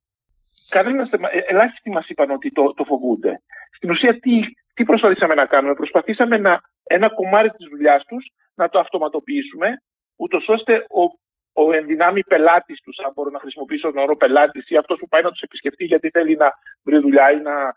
Κανένας, 0.69 1.09
ε, 1.11 1.17
ελάχιστοι 1.47 1.89
μας 1.89 2.07
είπαν 2.07 2.31
ότι 2.31 2.51
το, 2.51 2.73
το 2.73 2.83
φοβούνται. 2.83 3.41
Στην 3.75 3.89
ουσία 3.89 4.19
τι, 4.19 4.41
τι 4.73 4.83
προσπαθήσαμε 4.83 5.33
να 5.33 5.45
κάνουμε; 5.45 5.73
Προσπαθήσαμε 5.73 6.37
να, 6.37 6.61
ένα 6.83 7.09
κομμάτι 7.09 7.49
της 7.49 7.67
δουλειάς 7.67 8.05
τους 8.05 8.31
να 8.55 8.69
το 8.69 8.79
αυτοματοποιήσουμε 8.79 9.81
ούτως 10.15 10.47
ώστε 10.47 10.85
ο, 10.89 11.03
ο 11.63 11.73
ενδυνάμει 11.73 12.23
πελάτης 12.23 12.81
τους, 12.81 12.97
αν 12.99 13.11
μπορώ 13.15 13.29
να 13.29 13.39
χρησιμοποιήσω 13.39 13.91
τον 13.91 14.03
όρο 14.03 14.15
πελάτης, 14.15 14.69
ή 14.69 14.77
αυτός 14.77 14.99
που 14.99 15.07
πάει 15.07 15.21
να 15.21 15.31
τους 15.31 15.41
επισκεφτεί 15.41 15.85
γιατί 15.85 16.09
θέλει 16.09 16.35
να 16.35 16.51
βρει 16.83 16.97
δουλειά 16.99 17.31
ή 17.31 17.39
να 17.39 17.73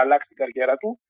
αλλάξει 0.00 0.28
την 0.28 0.36
καριέρα 0.36 0.76
του, 0.76 1.00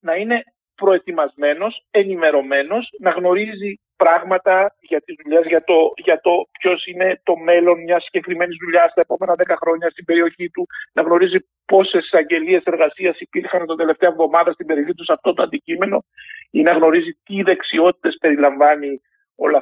να 0.00 0.14
είναι 0.14 0.42
προετοιμασμένος, 0.74 1.86
ενημερωμένος, 1.90 2.88
να 3.00 3.10
γνωρίζει 3.10 3.80
πράγματα 4.02 4.74
για 4.80 5.00
τις 5.00 5.14
δουλειές, 5.22 5.46
για 5.46 5.64
το, 5.64 5.78
για 5.96 6.20
το 6.20 6.48
ποιος 6.58 6.86
είναι 6.86 7.20
το 7.22 7.36
μέλλον 7.36 7.82
μιας 7.82 8.02
συγκεκριμένης 8.04 8.56
δουλειάς 8.62 8.94
τα 8.94 9.00
επόμενα 9.00 9.34
10 9.36 9.54
χρόνια 9.60 9.90
στην 9.90 10.04
περιοχή 10.04 10.50
του, 10.50 10.66
να 10.92 11.02
γνωρίζει 11.02 11.38
πόσες 11.64 12.08
αγγελίες 12.12 12.62
εργασίας 12.64 13.20
υπήρχαν 13.20 13.66
την 13.66 13.76
τελευταία 13.76 14.10
εβδομάδα 14.10 14.52
στην 14.52 14.66
περιοχή 14.66 14.94
του 14.94 15.04
σε 15.04 15.12
αυτό 15.12 15.34
το 15.34 15.42
αντικείμενο 15.42 16.04
ή 16.50 16.62
να 16.62 16.72
γνωρίζει 16.72 17.12
τι 17.24 17.42
δεξιότητες 17.42 18.16
περιλαμβάνει 18.20 19.00
όλο 19.36 19.56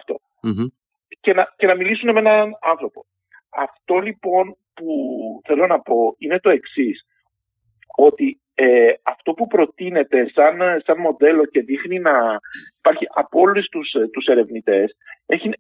Και, 1.21 1.33
να, 1.35 1.55
και 1.57 1.67
να 1.67 1.75
μιλήσουν 1.75 2.13
με 2.13 2.21
έναν 2.21 2.59
άνθρωπο. 2.61 3.07
Αυτό 3.49 3.99
λοιπόν 3.99 4.57
που 4.75 4.87
θέλω 5.45 5.67
να 5.67 5.81
πω 5.81 6.15
είναι 6.19 6.41
το 6.41 6.51
εξής 6.51 7.07
ότι 7.97 8.41
ε, 8.59 8.93
αυτό 9.03 9.33
που 9.33 9.47
προτείνεται 9.47 10.31
σαν, 10.35 10.59
σαν 10.85 10.99
μοντέλο 10.99 11.45
και 11.45 11.61
δείχνει 11.61 11.99
να 11.99 12.41
υπάρχει 12.79 13.07
από 13.15 13.41
όλους 13.41 13.69
τους, 13.69 13.93
ε, 13.93 14.09
τους 14.13 14.27
ερευνητές 14.27 14.97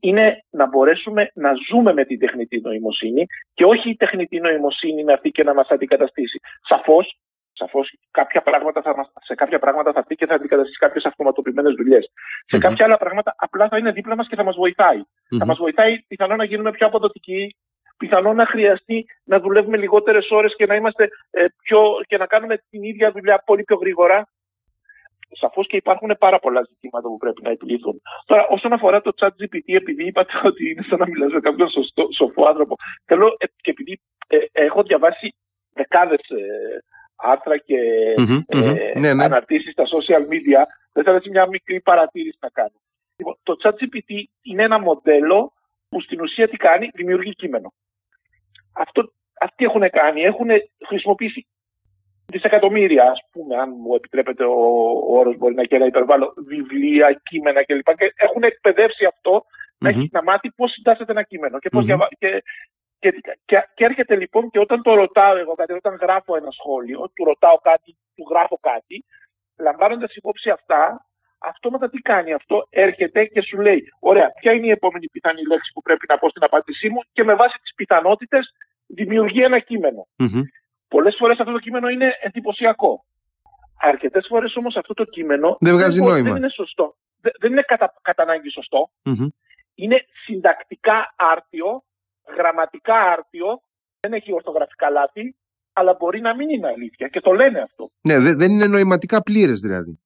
είναι 0.00 0.44
να 0.50 0.66
μπορέσουμε 0.66 1.30
να 1.34 1.52
ζούμε 1.68 1.92
με 1.92 2.04
την 2.04 2.18
τεχνητή 2.18 2.60
νοημοσύνη 2.60 3.26
και 3.54 3.64
όχι 3.64 3.90
η 3.90 3.96
τεχνητή 3.96 4.40
νοημοσύνη 4.40 5.04
να 5.04 5.12
έρθει 5.12 5.30
και 5.30 5.42
να 5.42 5.54
μας 5.54 5.68
αντικαταστήσει. 5.68 6.40
Σαφώς, 6.68 7.18
σαφώς 7.52 7.94
κάποια 8.10 8.42
πράγματα 8.42 8.82
θα 8.82 8.96
μας, 8.96 9.12
σε 9.24 9.34
κάποια 9.34 9.58
πράγματα 9.58 9.92
θα 9.92 9.98
έρθει 9.98 10.14
και 10.14 10.26
θα 10.26 10.34
αντικαταστήσει 10.34 10.78
κάποιες 10.78 11.04
αυτοματοποιημένες 11.04 11.74
Σε 12.46 12.58
κάποια 12.58 12.84
άλλα 12.84 12.96
πράγματα 12.96 13.34
απλά 13.38 13.68
θα 13.68 13.78
είναι 13.78 13.92
δίπλα 13.92 14.16
μας 14.16 14.28
και 14.28 14.36
θα 14.36 14.44
μας 14.44 14.56
βοηθαει 14.56 15.02
Θα 15.38 15.46
μας 15.46 15.58
βοηθάει 15.58 15.98
πιθανόν 16.08 16.36
να 16.36 16.44
γίνουμε 16.44 16.70
πιο 16.70 16.86
αποδοτικοί, 16.86 17.56
πιθανόν 17.96 18.36
να 18.36 18.46
χρειαστεί 18.46 19.06
να 19.24 19.40
δουλεύουμε 19.40 19.76
λιγότερες 19.76 20.30
ώρες 20.30 20.54
και 20.56 20.66
να 20.66 20.74
είμαστε 20.74 21.08
ε, 21.30 21.44
πιο, 21.62 21.80
και 22.06 22.16
να 22.16 22.26
κάνουμε 22.26 22.56
την 22.70 22.82
ίδια 22.82 23.12
δουλειά 23.12 23.42
πολύ 23.46 23.62
πιο 23.62 23.76
γρήγορα. 23.76 24.28
Σαφώς 25.30 25.66
και 25.66 25.76
υπάρχουν 25.76 26.16
πάρα 26.18 26.38
πολλά 26.38 26.62
ζητήματα 26.68 27.08
που 27.08 27.16
πρέπει 27.16 27.42
να 27.42 27.50
επιλύθουν. 27.50 28.00
Τώρα, 28.24 28.46
όσον 28.46 28.72
αφορά 28.72 29.00
το 29.00 29.12
chat 29.16 29.28
GPT, 29.28 29.62
επειδή 29.66 30.06
είπατε 30.06 30.32
ότι 30.48 30.70
είναι 30.70 30.82
σαν 30.82 30.98
να 30.98 31.06
μιλάς 31.06 31.32
με 31.32 31.40
κάποιον 31.40 31.68
σοφό 32.16 32.44
άνθρωπο, 32.46 32.74
θέλω 33.04 33.36
ε, 33.38 33.46
και 33.56 33.70
επειδή 33.70 34.00
ε, 34.26 34.36
έχω 34.52 34.82
διαβάσει 34.82 35.34
δεκάδες 35.72 36.20
άρθρα 37.16 37.56
και 37.58 37.78
mm-hmm, 38.18 38.40
ναι, 39.00 39.14
ναι. 39.14 39.24
αναρτήσεις 39.24 39.72
στα 39.72 39.84
social 39.84 40.22
media, 40.32 40.62
δεν 40.92 41.04
θα 41.04 41.20
μια 41.30 41.46
μικρή 41.46 41.80
παρατήρηση 41.80 42.38
να 42.40 42.48
κάνω. 42.48 42.78
Λοιπόν, 43.16 43.38
το 43.42 43.56
ChatGPT 43.62 44.10
είναι 44.42 44.62
ένα 44.62 44.78
μοντέλο 44.78 45.52
που 45.88 46.00
στην 46.00 46.20
ουσία 46.20 46.48
τι 46.48 46.56
κάνει, 46.56 46.88
δημιουργεί 46.94 47.32
κείμενο. 47.32 47.72
Αυτό, 48.76 49.12
αυτοί 49.40 49.64
έχουν 49.64 49.90
κάνει, 49.90 50.20
έχουν 50.22 50.48
χρησιμοποιήσει 50.86 51.46
δισεκατομμύρια, 52.26 53.10
ας 53.10 53.20
πούμε, 53.32 53.56
αν 53.56 53.74
μου 53.82 53.94
επιτρέπετε 53.94 54.44
ο, 54.44 54.58
ο 55.08 55.18
όρος 55.18 55.36
μπορεί 55.36 55.54
να 55.54 55.64
και 55.64 55.78
να 55.78 55.86
υπερβάλλω, 55.86 56.34
βιβλία, 56.46 57.20
κείμενα 57.22 57.64
κλπ. 57.64 57.88
Και 57.96 58.12
έχουν 58.16 58.42
εκπαιδεύσει 58.42 59.04
αυτό 59.04 59.44
να, 59.78 59.88
έχει, 59.88 60.08
να 60.12 60.22
μάθει 60.22 60.50
πώς 60.50 60.70
συντάσσεται 60.70 61.12
ένα 61.12 61.22
κείμενο 61.22 61.58
και, 61.58 61.68
πώς 61.68 61.82
mm-hmm. 61.82 61.86
διαβα... 61.86 62.08
και, 62.18 62.42
και, 62.98 63.10
και, 63.44 63.68
και, 63.74 63.84
έρχεται 63.84 64.16
λοιπόν 64.16 64.50
και 64.50 64.58
όταν 64.58 64.82
το 64.82 64.94
ρωτάω 64.94 65.36
εγώ 65.36 65.54
κάτι, 65.54 65.72
όταν 65.72 65.98
γράφω 66.00 66.36
ένα 66.36 66.50
σχόλιο, 66.50 67.10
του 67.14 67.24
ρωτάω 67.24 67.56
κάτι, 67.56 67.96
του 68.16 68.26
γράφω 68.30 68.58
κάτι, 68.60 69.04
λαμβάνοντας 69.58 70.14
υπόψη 70.14 70.50
αυτά, 70.50 71.06
αυτόματα 71.38 71.90
τι 71.90 71.98
κάνει 71.98 72.32
αυτό, 72.32 72.66
έρχεται 72.70 73.24
και 73.24 73.42
σου 73.42 73.60
λέει, 73.60 73.82
ωραία, 74.00 74.32
ποια 74.40 74.52
είναι 74.52 74.66
η 74.66 74.70
επόμενη 74.70 75.06
πιθανή 75.08 75.42
λέξη 75.46 75.72
που 75.74 75.82
πρέπει 75.82 76.06
να 76.08 76.18
πω 76.18 76.28
στην 76.28 76.44
απάντησή 76.44 76.88
μου 76.88 77.00
και 77.12 77.24
με 77.24 77.34
βάση 77.34 77.58
τις 77.62 77.74
πιθανότητες 77.74 78.54
δημιουργεί 78.86 79.42
ένα 79.42 79.58
κείμενο. 79.58 80.06
Mm-hmm. 80.18 80.42
Πολλές 80.88 81.14
φορές 81.18 81.38
αυτό 81.38 81.52
το 81.52 81.58
κείμενο 81.58 81.88
είναι 81.88 82.12
εντυπωσιακό. 82.20 83.04
Αρκετές 83.80 84.26
φορές 84.28 84.56
όμως 84.56 84.76
αυτό 84.76 84.94
το 84.94 85.04
κείμενο 85.04 85.56
δεν, 85.60 85.74
βγάζει 85.74 86.00
δεν, 86.00 86.22
δεν 86.24 86.36
είναι 86.36 86.48
σωστό. 86.48 86.96
Δεν 87.40 87.50
είναι 87.52 87.62
κατά, 87.62 87.94
κατά 88.02 88.22
ανάγκη 88.22 88.48
Είναι 89.74 89.96
συντακτικά 90.24 91.14
άρτιο, 91.16 91.84
γραμματικά 92.36 92.94
άρτιο, 92.94 93.60
δεν 94.00 94.12
έχει 94.12 94.32
ορθογραφικά 94.32 94.90
λάθη, 94.90 95.36
αλλά 95.72 95.96
μπορεί 95.98 96.20
να 96.20 96.34
μην 96.34 96.48
είναι 96.48 96.66
αλήθεια 96.66 97.08
και 97.08 97.20
το 97.20 97.32
λένε 97.32 97.60
αυτό. 97.60 97.90
Ναι, 98.00 98.18
δεν 98.18 98.50
είναι 98.50 98.66
νοηματικά 98.66 99.22
πλήρες 99.22 99.60
δηλαδή. 99.60 100.00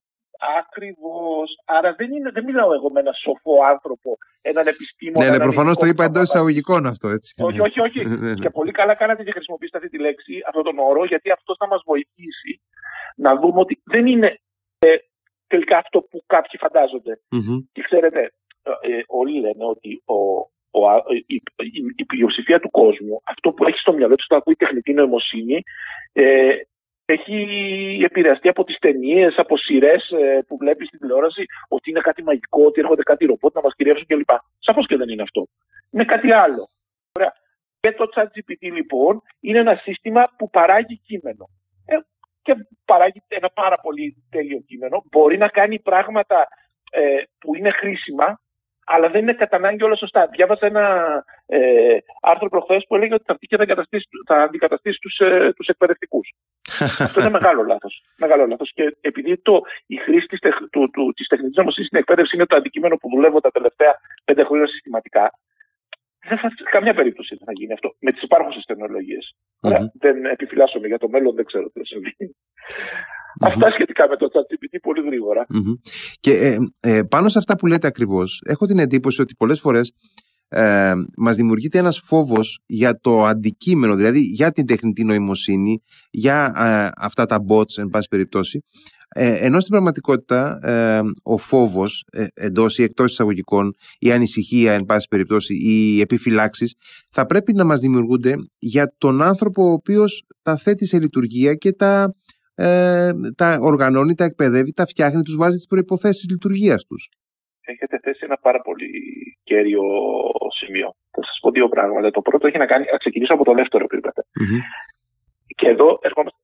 Ακριβώς. 0.59 1.49
Άρα 1.65 1.95
δεν, 1.99 2.11
είναι, 2.13 2.31
δεν 2.31 2.45
μιλάω 2.45 2.73
εγώ 2.73 2.91
με 2.91 3.01
έναν 3.01 3.15
σοφό 3.15 3.55
άνθρωπο, 3.73 4.19
έναν 4.41 4.67
επιστήμονα. 4.67 5.25
Ναι, 5.25 5.31
ναι 5.31 5.39
προφανώς 5.39 5.77
το 5.77 5.87
είπα 5.87 6.05
εντός 6.05 6.23
εισαγωγικών 6.23 6.87
αυτό. 6.87 7.09
Έτσι. 7.09 7.35
Όχι, 7.43 7.61
όχι, 7.61 7.81
όχι. 7.81 8.05
Ναι, 8.05 8.17
ναι. 8.17 8.35
και 8.35 8.51
πολύ 8.51 8.71
καλά 8.71 8.95
κάνατε 8.95 9.23
και 9.23 9.31
χρησιμοποιήσετε 9.31 9.79
αυτή 9.79 9.91
τη 9.91 9.99
λέξη, 9.99 10.35
αυτόν 10.47 10.63
τον 10.63 10.79
όρο, 10.79 11.05
γιατί 11.05 11.31
αυτό 11.31 11.55
θα 11.59 11.67
μας 11.67 11.83
βοηθήσει 11.85 12.61
να 13.17 13.37
δούμε 13.37 13.61
ότι 13.61 13.83
δεν 13.85 14.07
είναι 14.07 14.41
ε, 14.79 14.97
τελικά 15.47 15.77
αυτό 15.79 16.01
που 16.01 16.23
κάποιοι 16.27 16.61
Και 17.73 17.83
ξέρετε, 17.83 18.33
ε, 18.63 18.93
ε, 18.93 19.03
όλοι 19.07 19.41
λένε 19.41 19.65
ότι 19.65 20.03
ο, 20.05 20.15
ο, 20.79 20.81
η, 21.27 21.43
η, 21.57 21.83
η, 21.97 22.05
πλειοψηφία 22.05 22.61
του 22.61 22.71
κόσμου, 22.71 23.21
αυτό 23.25 23.53
που 23.53 23.65
έχει 23.65 23.79
στο 23.79 23.93
μυαλό 23.93 24.15
του, 24.15 24.25
το 24.27 24.37
ακούει 24.37 24.55
τεχνητή 24.55 24.93
νοημοσύνη, 24.93 25.63
ε, 26.13 26.55
έχει 27.13 28.03
επηρεαστεί 28.05 28.49
από 28.49 28.65
τις 28.65 28.79
ταινίες, 28.79 29.35
από 29.37 29.57
σειρές 29.57 30.11
ε, 30.11 30.45
που 30.47 30.57
βλέπεις 30.57 30.87
στην 30.87 30.99
τηλεόραση, 30.99 31.45
ότι 31.69 31.91
είναι 31.91 32.01
κάτι 32.01 32.23
μαγικό, 32.23 32.65
ότι 32.65 32.81
έρχονται 32.81 33.03
κάτι 33.03 33.25
ρομπότ 33.25 33.55
να 33.55 33.61
μας 33.61 33.75
κυριεύσουν 33.77 34.07
κλπ. 34.07 34.31
Σαφώς 34.59 34.87
και 34.87 34.97
δεν 34.97 35.09
είναι 35.09 35.23
αυτό. 35.23 35.47
Είναι 35.91 36.05
κάτι 36.05 36.33
άλλο. 36.33 36.69
Ωραία. 37.19 37.33
Και 37.81 37.93
το 37.93 38.09
ChatGPT 38.15 38.73
λοιπόν 38.73 39.23
είναι 39.41 39.59
ένα 39.59 39.75
σύστημα 39.75 40.23
που 40.39 40.51
παράγει 40.51 40.97
κείμενο. 40.99 41.49
Ε, 41.87 41.97
και 42.43 42.55
παράγει 42.85 43.23
ένα 43.29 43.51
πάρα 43.55 43.77
πολύ 43.77 44.17
τέλειο 44.31 44.61
κείμενο. 44.67 45.05
Μπορεί 45.11 45.37
να 45.37 45.49
κάνει 45.49 45.81
πράγματα 45.81 46.49
ε, 46.91 47.23
που 47.39 47.55
είναι 47.55 47.71
χρήσιμα, 47.71 48.41
αλλά 48.93 49.09
δεν 49.09 49.23
είναι 49.23 49.33
κατά 49.33 49.57
ανάγκη 49.57 49.83
όλα 49.85 49.97
σωστά. 49.97 50.27
Διάβασα 50.27 50.67
ένα 50.67 50.85
ε, 51.47 51.59
άρθρο 52.21 52.49
προχθές 52.49 52.85
που 52.89 52.95
έλεγε 52.97 53.15
ότι 53.15 53.25
θα 53.27 53.33
έρθει 53.33 53.47
και 53.47 53.57
θα, 54.27 54.43
αντικαταστήσει 54.43 54.99
τους 54.99 55.19
ε, 55.19 55.53
τους 55.57 55.67
εκπαιδευτικούς. 55.67 56.33
Αυτό 57.07 57.21
είναι 57.21 57.31
μεγάλο 57.31 57.63
λάθος. 57.63 58.03
Μεγάλο 58.17 58.47
λάθος. 58.47 58.71
Και 58.75 58.97
επειδή 59.01 59.39
το, 59.39 59.61
η 59.87 59.97
χρήση 59.97 60.27
της 60.27 60.39
τεχ, 60.39 60.57
της 61.15 61.27
τεχνητής 61.27 61.57
νομοσύνης 61.57 61.89
στην 61.89 61.99
εκπαίδευση 61.99 62.37
είναι 62.37 62.47
το 62.47 62.57
αντικείμενο 62.57 62.97
που 62.97 63.09
δουλεύω 63.15 63.41
τα 63.41 63.51
τελευταία 63.51 64.01
πέντε 64.25 64.45
χρόνια 64.45 64.67
συστηματικά, 64.67 65.33
δεν 66.29 66.39
θα, 66.39 66.49
σε 66.49 66.65
καμιά 66.71 66.95
περίπτωση 66.95 67.35
δεν 67.39 67.47
θα 67.47 67.53
γίνει 67.53 67.73
αυτό 67.73 67.89
με 68.01 68.11
τις 68.13 68.23
υπάρχουσες 68.23 68.65
τεχνολογίες. 68.65 69.25
Mm-hmm. 69.61 69.87
Δεν 70.05 70.25
επιφυλάσσομαι 70.25 70.87
για 70.87 70.99
το 70.99 71.09
μέλλον, 71.09 71.35
δεν 71.35 71.45
ξέρω 71.45 71.67
τι 71.71 71.79
θα 71.79 71.85
συμβεί. 71.85 72.15
Mm-hmm. 72.19 73.47
Αυτά 73.49 73.71
σχετικά 73.71 74.09
με 74.09 74.17
το 74.17 74.27
ChatGPT 74.33 74.79
πολύ 74.83 75.03
γρήγορα. 75.09 75.47
Mm-hmm. 75.55 75.75
Και 76.21 76.33
ε, 76.33 76.57
ε, 76.81 77.03
πάνω 77.03 77.29
σε 77.29 77.39
αυτά 77.39 77.57
που 77.57 77.67
λέτε 77.67 77.87
ακριβώς, 77.87 78.43
έχω 78.45 78.67
την 78.67 78.79
εντύπωση 78.79 79.21
ότι 79.21 79.35
πολλές 79.35 79.61
φορές 79.61 79.93
ε, 80.53 80.93
μας 81.17 81.37
δημιουργείται 81.37 81.79
ένας 81.79 82.01
φόβος 82.05 82.61
για 82.67 83.01
το 83.01 83.25
αντικείμενο, 83.25 83.95
δηλαδή 83.95 84.21
για 84.21 84.53
την 84.53 84.67
τεχνητή 84.67 85.05
νοημοσύνη, 85.05 85.83
για 86.11 86.53
ε, 86.57 87.03
αυτά 87.05 87.27
τα 87.27 87.45
bots, 87.49 87.79
εν 87.79 87.89
πάση 87.89 88.09
περιπτώσει, 88.09 88.65
ε, 89.15 89.45
ενώ 89.45 89.61
στην 89.61 89.73
πραγματικότητα 89.73 90.59
ε, 90.63 91.01
ο 91.23 91.39
φόβος 91.39 92.05
ε, 92.13 92.27
εντός 92.35 92.79
ή 92.79 92.83
εκτός 92.83 93.13
εισαγωγικών, 93.13 93.75
η 93.99 94.13
ανησυχία, 94.13 94.73
εν 94.73 94.85
πάση 94.85 95.07
περιπτώσει, 95.09 95.55
οι 95.55 96.01
επιφυλάξεις, 96.01 96.75
θα 97.11 97.27
πρέπει 97.27 97.53
να 97.53 97.65
μας 97.65 97.81
δημιουργούνται 97.81 98.35
για 98.59 98.95
τον 98.99 99.23
άνθρωπο 99.23 99.63
ο 99.63 99.73
οποίος 99.73 100.27
τα 100.43 100.57
θέτει 100.57 100.87
σε 100.87 101.01
λειτουργία 101.01 101.55
και 101.55 101.73
τα, 101.73 102.15
ε, 102.55 103.11
τα 103.37 103.59
οργανώνει, 103.61 104.15
τα 104.15 104.25
εκπαιδεύει, 104.25 104.73
τα 104.73 104.87
φτιάχνει, 104.87 105.23
τους 105.23 105.37
βάζει 105.37 105.57
τις 105.57 105.67
προϋποθέσεις 105.67 106.31
λειτουργίας 106.31 106.85
τους. 106.85 107.09
Έχετε 107.61 107.99
θέσει 108.03 108.21
ένα 108.23 108.37
πάρα 108.37 108.61
πολύ 108.61 108.89
κέριο 109.51 109.85
σημείο. 110.59 110.89
Θα 111.15 111.23
σας 111.29 111.39
πω 111.41 111.51
δύο 111.51 111.69
πράγματα. 111.69 112.11
Το 112.11 112.23
πρώτο 112.29 112.47
έχει 112.47 112.59
να 112.59 112.67
κάνει, 112.67 112.85
θα 112.85 112.97
ξεκινήσω 112.97 113.35
από 113.35 113.45
το 113.45 113.53
δεύτερο 113.53 113.87
που 113.87 113.97
ειπατε 113.97 114.23
Και 115.59 115.69
εδώ 115.69 115.99
ερχόμαστε. 116.03 116.39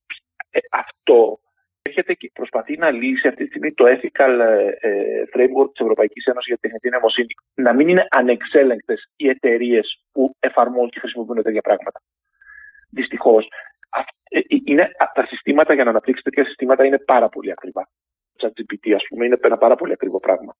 Ε, 0.51 0.59
αυτό 0.71 1.39
έρχεται 1.83 2.15
και 2.15 2.31
προσπαθεί 2.33 2.77
να 2.77 2.91
λύσει 2.91 3.29
αυτή 3.29 3.43
τη 3.43 3.51
στιγμή 3.51 3.73
το 3.73 3.85
ethical 3.95 4.33
ε, 4.81 5.23
framework 5.33 5.69
της 5.73 5.81
Ευρωπαϊκής 5.87 6.25
Ένωσης 6.25 6.51
για 6.53 6.59
την 6.59 6.65
τεχνητή 6.65 6.89
νοημοσύνη. 6.89 7.35
Να 7.55 7.73
μην 7.73 7.89
είναι 7.89 8.07
ανεξέλεγκτες 8.11 9.01
οι 9.17 9.29
εταιρείες 9.29 9.87
που 10.13 10.37
εφαρμόζουν 10.41 10.91
και 10.91 11.01
χρησιμοποιούν 11.01 11.43
τέτοια 11.43 11.61
πράγματα. 11.69 12.01
Δυστυχώς, 12.91 13.49
τα 15.15 15.27
συστήματα 15.27 15.75
για 15.75 15.85
να 15.85 15.91
αναπτύξεις 15.91 16.25
τέτοια 16.25 16.45
συστήματα 16.45 16.85
είναι 16.85 16.99
πάρα 16.99 17.29
πολύ 17.29 17.51
ακριβά. 17.51 17.89
Το 18.37 18.37
ChatGPT, 18.43 18.93
ας 18.95 19.05
πούμε, 19.09 19.25
είναι 19.27 19.39
ένα 19.43 19.59
πάρα 19.59 19.75
πολύ 19.75 19.93
ακριβό 19.93 20.21
πράγμα. 20.21 20.53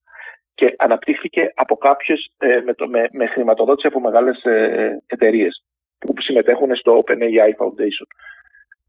Και 0.57 0.75
αναπτύχθηκε 0.79 1.53
από 1.55 1.77
κάποιες 1.77 2.31
με, 2.39 2.87
με, 2.87 3.09
με 3.13 3.27
χρηματοδότηση 3.27 3.87
από 3.87 4.01
μεγάλες 4.01 4.43
εταιρείες 5.07 5.65
που 5.99 6.15
συμμετέχουν 6.19 6.77
στο 6.77 7.05
OpenAI 7.05 7.53
Foundation. 7.61 8.09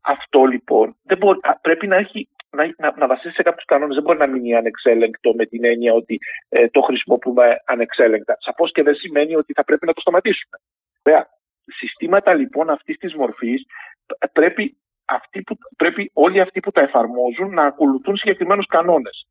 Αυτό 0.01 0.45
λοιπόν 0.45 0.95
δεν 1.03 1.17
μπορεί, 1.17 1.39
πρέπει 1.61 1.87
να, 1.87 1.95
έχει, 1.95 2.27
να, 2.49 2.73
να, 2.77 2.93
να 2.97 3.07
βασίσει 3.07 3.33
σε 3.33 3.41
κάποιους 3.41 3.65
κανόνες. 3.65 3.95
Δεν 3.95 4.03
μπορεί 4.03 4.17
να 4.17 4.27
μείνει 4.27 4.55
ανεξέλεγκτο 4.55 5.33
με 5.33 5.45
την 5.45 5.65
έννοια 5.65 5.93
ότι 5.93 6.19
ε, 6.49 6.67
το 6.67 6.81
χρησιμοποιούμε 6.81 7.61
ανεξέλεγκτα. 7.65 8.37
Σαφώς 8.39 8.71
και 8.71 8.83
δεν 8.83 8.95
σημαίνει 8.95 9.35
ότι 9.35 9.53
θα 9.53 9.63
πρέπει 9.63 9.85
να 9.85 9.93
το 9.93 10.01
σταματήσουμε. 10.01 10.57
Βέβαια, 11.03 11.27
συστήματα 11.65 12.33
λοιπόν 12.33 12.69
αυτής 12.69 12.97
της 12.97 13.15
μορφής 13.15 13.65
πρέπει, 14.33 14.77
αυτοί 15.05 15.41
που, 15.41 15.57
πρέπει 15.77 16.11
όλοι 16.13 16.39
αυτοί 16.39 16.59
που 16.59 16.71
τα 16.71 16.81
εφαρμόζουν 16.81 17.53
να 17.53 17.63
ακολουθούν 17.63 18.17
συγκεκριμένους 18.17 18.65
κανόνες. 18.65 19.27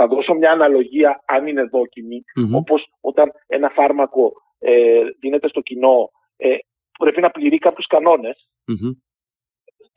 Θα 0.00 0.08
δώσω 0.08 0.34
μια 0.34 0.50
αναλογία, 0.50 1.22
αν 1.26 1.46
είναι 1.46 1.62
δόκιμη, 1.62 2.24
mm-hmm. 2.24 2.58
όπως 2.60 2.92
όταν 3.00 3.30
ένα 3.46 3.68
φάρμακο 3.68 4.32
ε, 4.58 5.02
δίνεται 5.20 5.48
στο 5.48 5.60
κοινό, 5.60 6.10
ε, 6.36 6.56
πρέπει 6.98 7.20
να 7.20 7.30
πληρεί 7.30 7.58
κάποιους 7.58 7.86
κανόνες. 7.86 8.48
Mm-hmm 8.72 8.92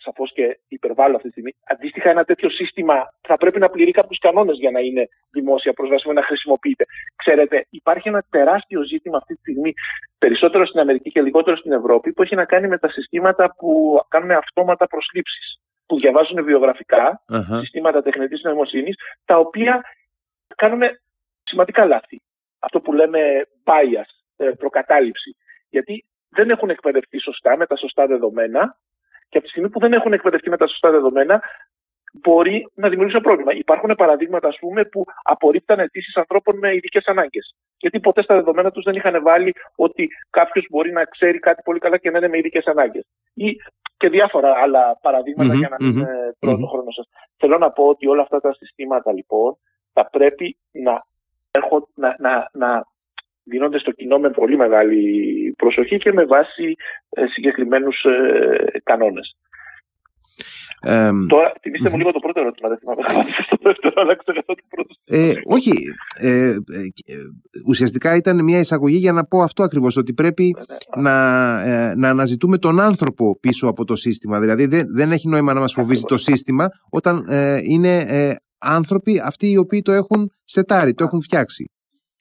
σαφώς 0.05 0.33
και 0.33 0.59
υπερβάλλω 0.67 1.15
αυτή 1.15 1.27
τη 1.27 1.33
στιγμή. 1.35 1.51
Αντίστοιχα, 1.73 2.09
ένα 2.09 2.23
τέτοιο 2.23 2.49
σύστημα 2.49 2.95
θα 3.27 3.35
πρέπει 3.37 3.59
να 3.59 3.69
πληρεί 3.69 3.91
κάποιους 3.91 4.19
κανόνες 4.19 4.57
για 4.57 4.71
να 4.71 4.79
είναι 4.79 5.07
δημόσια 5.31 5.73
προσβάσιμο, 5.73 6.13
να 6.13 6.23
χρησιμοποιείται. 6.23 6.85
Ξέρετε, 7.15 7.65
υπάρχει 7.69 8.07
ένα 8.07 8.23
τεράστιο 8.29 8.83
ζήτημα 8.83 9.17
αυτή 9.17 9.33
τη 9.33 9.39
στιγμή, 9.39 9.73
περισσότερο 10.17 10.65
στην 10.65 10.79
Αμερική 10.79 11.09
και 11.11 11.21
λιγότερο 11.21 11.55
στην 11.57 11.71
Ευρώπη, 11.71 12.13
που 12.13 12.21
έχει 12.23 12.35
να 12.35 12.45
κάνει 12.45 12.67
με 12.67 12.77
τα 12.77 12.89
συστήματα 12.89 13.55
που 13.57 13.99
κάνουν 14.07 14.31
αυτόματα 14.31 14.87
προσλήψεις. 14.87 15.57
Που 15.85 15.99
διαβάζουν 15.99 16.43
βιογραφικά, 16.43 17.23
uh-huh. 17.27 17.59
συστήματα 17.59 18.01
τεχνητής 18.01 18.41
νοημοσύνης, 18.41 18.95
τα 19.25 19.37
οποία 19.37 19.81
κάνουν 20.55 20.81
σημαντικά 21.43 21.85
λάθη. 21.85 22.21
Αυτό 22.59 22.79
που 22.81 22.93
λέμε 22.93 23.47
bias, 23.63 24.09
ε, 24.37 24.49
προκατάληψη. 24.49 25.35
Γιατί 25.69 26.05
δεν 26.29 26.49
έχουν 26.49 26.69
εκπαιδευτεί 26.69 27.19
σωστά 27.19 27.57
με 27.57 27.65
τα 27.65 27.75
σωστά 27.75 28.05
δεδομένα 28.05 28.77
και 29.29 29.37
από 29.37 29.47
τη 29.47 29.49
στιγμή 29.49 29.69
που 29.69 29.79
δεν 29.79 29.93
έχουν 29.93 30.13
εκπαιδευτεί 30.13 30.49
με 30.49 30.57
τα 30.57 30.67
σωστά 30.67 30.91
δεδομένα, 30.91 31.41
μπορεί 32.21 32.67
να 32.75 32.89
δημιουργήσει 32.89 33.17
ένα 33.17 33.27
πρόβλημα. 33.27 33.53
Υπάρχουν 33.53 33.95
παραδείγματα, 33.97 34.47
ας 34.47 34.57
πούμε, 34.59 34.85
που 34.85 35.05
απορρίπταν 35.23 35.79
αιτήσεις 35.79 36.15
ανθρώπων 36.15 36.57
με 36.57 36.75
ειδικές 36.75 37.05
ανάγκες. 37.05 37.55
Γιατί 37.77 37.99
ποτέ 37.99 38.21
στα 38.21 38.35
δεδομένα 38.35 38.71
τους 38.71 38.83
δεν 38.83 38.95
είχαν 38.95 39.23
βάλει 39.23 39.53
ότι 39.75 40.09
κάποιος 40.29 40.65
μπορεί 40.69 40.91
να 40.91 41.03
ξέρει 41.03 41.39
κάτι 41.39 41.61
πολύ 41.65 41.79
καλά 41.79 41.97
και 41.97 42.09
να 42.11 42.17
είναι 42.17 42.27
με 42.27 42.37
ειδικές 42.37 42.65
ανάγκες. 42.65 43.05
Ή 43.33 43.55
και 43.97 44.09
διάφορα 44.09 44.53
άλλα 44.63 44.99
για 45.33 45.69
να 45.69 45.77
μην 45.79 46.01
mm-hmm. 46.01 46.33
τρώω 46.39 46.59
το 46.59 46.67
χρόνο 46.67 46.91
σας. 46.91 47.07
Θέλω 47.37 47.57
να 47.57 47.71
πω 47.71 47.83
ότι 47.83 48.07
όλα 48.07 48.21
αυτά 48.21 48.39
τα 48.39 48.53
συστήματα 48.53 49.13
λοιπόν 49.13 49.57
θα 49.93 50.09
πρέπει 50.09 50.57
να, 50.71 51.05
να, 51.95 52.15
να, 52.19 52.49
να 52.53 52.83
δίνονται 53.43 53.79
στο 53.79 53.91
κοινό 53.91 54.19
με 54.19 54.29
πολύ 54.29 54.57
μεγάλη 54.57 55.53
προσοχή 55.57 55.97
και 55.97 56.13
με 56.13 56.25
βάση 56.25 56.75
ε, 57.09 57.25
συγκεκριμένους 57.25 58.03
ε, 58.03 58.79
κανόνες. 58.83 59.35
Ε, 60.85 61.11
Τώρα, 61.27 61.53
θυμίστε 61.61 61.89
μου 61.89 61.97
λίγο 61.97 62.11
το 62.11 62.19
πρώτο 62.19 62.39
ερώτημα, 62.39 62.69
δεν 62.69 62.77
θυμάμαι 62.77 63.01
στο 63.45 63.57
δεύτερο, 63.61 63.93
αλλά 63.95 64.15
ξέρω 64.15 64.41
το 64.45 64.55
πρώτο. 64.69 64.95
Ε, 65.05 65.33
όχι, 65.45 65.71
ε, 66.19 66.29
ε, 66.29 66.53
ε, 67.05 67.15
ουσιαστικά 67.65 68.15
ήταν 68.15 68.43
μια 68.43 68.59
εισαγωγή 68.59 68.97
για 68.97 69.11
να 69.11 69.25
πω 69.25 69.41
αυτό 69.41 69.63
ακριβώς, 69.63 69.97
ότι 69.97 70.13
πρέπει 70.13 70.55
να, 70.95 71.15
ε, 71.63 71.95
να 71.95 72.09
αναζητούμε 72.09 72.57
τον 72.57 72.79
άνθρωπο 72.79 73.39
πίσω 73.39 73.67
από 73.67 73.85
το 73.85 73.95
σύστημα. 73.95 74.39
Δηλαδή 74.39 74.65
δεν, 74.65 74.85
δεν 74.95 75.11
έχει 75.11 75.27
νόημα 75.27 75.53
να 75.53 75.59
μας 75.59 75.73
φοβίζει 75.73 76.03
το 76.03 76.17
σύστημα 76.17 76.67
όταν 76.89 77.25
είναι 77.69 78.05
άνθρωποι 78.57 79.21
αυτοί 79.25 79.51
οι 79.51 79.57
οποίοι 79.57 79.81
το 79.81 79.91
έχουν 79.91 80.31
σετάρει, 80.43 80.93
το 80.93 81.03
έχουν 81.03 81.21
φτιάξει. 81.21 81.71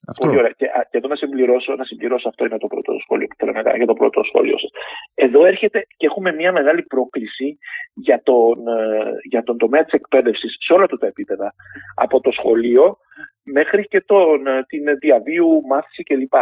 Αυτό. 0.09 0.27
Πολύ 0.27 0.38
ωραία. 0.38 0.51
Και, 0.51 0.67
και 0.91 0.97
εδώ 0.97 1.09
να 1.09 1.17
συμπληρώσω, 1.17 1.75
να 1.75 1.85
συμπληρώσω, 1.85 2.29
αυτό 2.29 2.45
είναι 2.45 2.59
το 2.59 2.67
πρώτο 2.67 2.93
σχόλιο 3.01 3.27
που 3.27 3.35
θέλω 3.38 3.53
να 3.53 3.62
κάνω 3.62 3.77
για 3.77 3.87
το 3.87 3.95
πρώτο 3.95 4.23
σχόλιο 4.23 4.59
σας. 4.59 4.71
Εδώ 5.15 5.45
έρχεται 5.45 5.87
και 5.97 6.07
έχουμε 6.07 6.33
μια 6.33 6.53
μεγάλη 6.53 6.83
πρόκληση 6.83 7.59
για 7.95 8.23
τον, 8.23 8.69
ε, 8.69 9.12
για 9.29 9.43
τον 9.43 9.59
τομέα 9.59 9.85
της 9.85 9.93
εκπαίδευσης 9.93 10.57
σε 10.61 10.73
όλα 10.73 10.87
τα 10.87 11.07
επίπεδα. 11.07 11.55
Από 11.95 12.21
το 12.21 12.31
σχολείο 12.31 12.97
μέχρι 13.43 13.87
και 13.88 14.01
τον, 14.01 14.47
ε, 14.47 14.65
την 14.65 14.99
διαβίου 14.99 15.62
μάθηση 15.67 16.03
κλπ. 16.03 16.35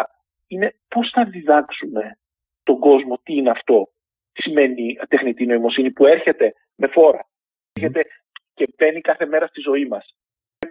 Είναι 0.47 0.75
πώς 0.89 1.11
θα 1.11 1.25
διδάξουμε 1.25 2.19
τον 2.63 2.79
κόσμο 2.79 3.21
τι 3.23 3.35
είναι 3.35 3.51
αυτό. 3.51 3.89
Τι 4.33 4.43
σημαίνει 4.43 4.99
τεχνητή 5.09 5.47
νοημοσύνη 5.47 5.91
που 5.91 6.07
έρχεται 6.07 6.55
με 6.75 6.87
φόρα. 6.87 7.29
Έρχεται 7.73 8.05
και 8.55 8.69
μπαίνει 8.77 9.01
κάθε 9.01 9.27
μέρα 9.27 9.47
στη 9.47 9.61
ζωή 9.61 9.87
μας 9.87 10.15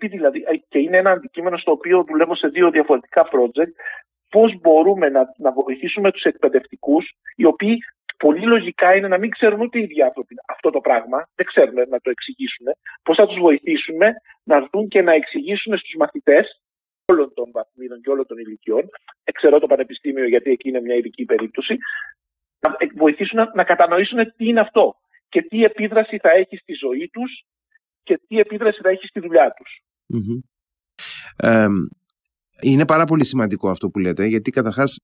δηλαδή, 0.07 0.43
ε, 0.47 0.55
και 0.69 0.79
είναι 0.79 0.97
ένα 0.97 1.11
αντικείμενο 1.11 1.57
στο 1.57 1.71
οποίο 1.71 2.03
δουλεύω 2.07 2.35
σε 2.35 2.47
δύο 2.47 2.71
διαφορετικά 2.71 3.29
project, 3.31 3.73
πώς 4.29 4.59
μπορούμε 4.61 5.09
να, 5.09 5.33
να 5.37 5.51
βοηθήσουμε 5.51 6.11
τους 6.11 6.23
εκπαιδευτικούς, 6.23 7.11
οι 7.35 7.45
οποίοι 7.45 7.77
πολύ 8.17 8.45
λογικά 8.45 8.95
είναι 8.95 9.07
να 9.07 9.17
μην 9.17 9.29
ξέρουν 9.29 9.61
ούτε 9.61 9.79
οι 9.79 9.81
ίδιοι 9.81 10.01
άνθρωποι 10.01 10.35
αυτό 10.47 10.69
το 10.69 10.79
πράγμα, 10.79 11.27
δεν 11.35 11.45
ξέρουν 11.45 11.75
να 11.89 11.99
το 11.99 12.09
εξηγήσουν, 12.09 12.65
πώς 13.03 13.15
θα 13.15 13.27
τους 13.27 13.39
βοηθήσουμε 13.39 14.13
να 14.43 14.67
δουν 14.71 14.87
και 14.87 15.01
να 15.01 15.13
εξηγήσουν 15.13 15.77
στους 15.77 15.93
μαθητές 15.97 16.61
όλων 17.05 17.33
των 17.33 17.51
βαθμίδων 17.51 18.01
και 18.01 18.09
όλων 18.09 18.25
των 18.25 18.37
ηλικιών, 18.37 18.89
εξαιρώ 19.23 19.59
το 19.59 19.67
πανεπιστήμιο 19.67 20.27
γιατί 20.27 20.51
εκεί 20.51 20.69
είναι 20.69 20.81
μια 20.81 20.95
ειδική 20.95 21.25
περίπτωση, 21.25 21.77
να 22.59 22.77
βοηθήσουν 22.95 23.37
να, 23.37 23.51
να 23.53 23.63
κατανοήσουν 23.63 24.33
τι 24.35 24.47
είναι 24.47 24.59
αυτό 24.59 24.95
και 25.29 25.41
τι 25.41 25.63
επίδραση 25.63 26.17
θα 26.17 26.29
έχει 26.29 26.57
στη 26.57 26.73
ζωή 26.73 27.09
τους 27.13 27.45
και 28.03 28.19
τι 28.27 28.39
επίδραση 28.39 28.79
θα 28.81 28.89
έχει 28.89 29.07
στη 29.07 29.19
δουλειά 29.19 29.51
τους 29.57 29.81
είναι 32.61 32.85
πάρα 32.85 33.03
πολύ 33.03 33.25
σημαντικό 33.25 33.69
αυτό 33.69 33.89
που 33.89 33.99
λέτε, 33.99 34.25
γιατί 34.25 34.51
καταρχάς 34.51 34.97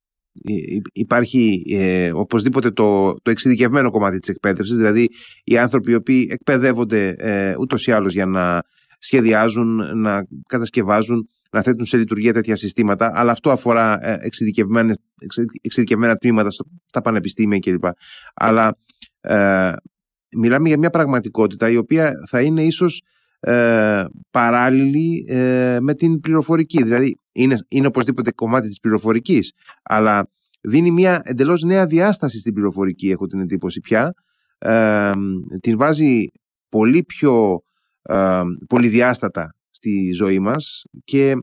υπάρχει 0.93 1.63
ε, 1.69 2.11
οπωσδήποτε 2.13 2.71
το, 2.71 3.13
το 3.13 3.31
εξειδικευμένο 3.31 3.91
κομμάτι 3.91 4.19
της 4.19 4.29
εκπαίδευσης, 4.29 4.75
δηλαδή 4.75 5.09
οι 5.43 5.57
άνθρωποι 5.57 5.91
οι 5.91 5.95
οποίοι 5.95 6.27
εκπαιδεύονται 6.31 7.15
ε, 7.17 7.55
ούτως 7.59 7.87
ή 7.87 7.91
άλλως 7.91 8.13
για 8.13 8.25
να 8.25 8.61
σχεδιάζουν, 8.99 9.99
να 9.99 10.25
κατασκευάζουν, 10.47 11.29
να 11.51 11.61
θέτουν 11.61 11.85
σε 11.85 11.97
λειτουργία 11.97 12.33
τέτοια 12.33 12.55
συστήματα, 12.55 13.11
αλλά 13.13 13.31
αυτό 13.31 13.51
αφορά 13.51 14.07
ε, 14.07 14.17
εξειδικευμένα 15.61 16.15
τμήματα 16.15 16.49
στα 16.85 17.01
πανεπιστήμια 17.01 17.59
κλπ. 17.59 17.83
Αλλά 18.33 18.77
ε, 19.21 19.73
μιλάμε 20.37 20.67
για 20.67 20.77
μια 20.77 20.89
πραγματικότητα 20.89 21.69
η 21.69 21.77
οποία 21.77 22.13
θα 22.29 22.41
είναι 22.41 22.63
ίσως 22.63 23.01
ε, 23.39 24.06
παράλληλη 24.32 25.26
ε, 25.28 25.78
με 25.82 25.93
την 25.93 26.19
πληροφορική. 26.19 26.84
Δηλαδή 26.84 27.17
είναι, 27.32 27.58
είναι 27.67 27.88
οπωσδήποτε 27.88 28.32
κομμάτι 28.32 28.67
της 28.67 28.80
πληροφορικής, 28.80 29.52
αλλά 29.84 30.30
δίνει 30.62 30.91
μια 30.91 31.21
εντελώς 31.24 31.63
νέα 31.63 31.86
διάσταση 31.86 32.39
στην 32.39 32.54
πληροφορική, 32.54 33.10
έχω 33.10 33.28
την 33.28 33.39
εντύπωση 33.39 33.80
πια. 33.80 34.13
Ε, 34.58 35.12
την 35.62 35.78
βάζει 35.78 36.26
πολύ 36.69 37.04
πιο 37.04 37.62
ε, 38.02 38.41
πολυδιάστατα 38.67 39.56
στη 39.69 40.12
ζωή 40.12 40.39
μας 40.39 40.84
και 41.04 41.36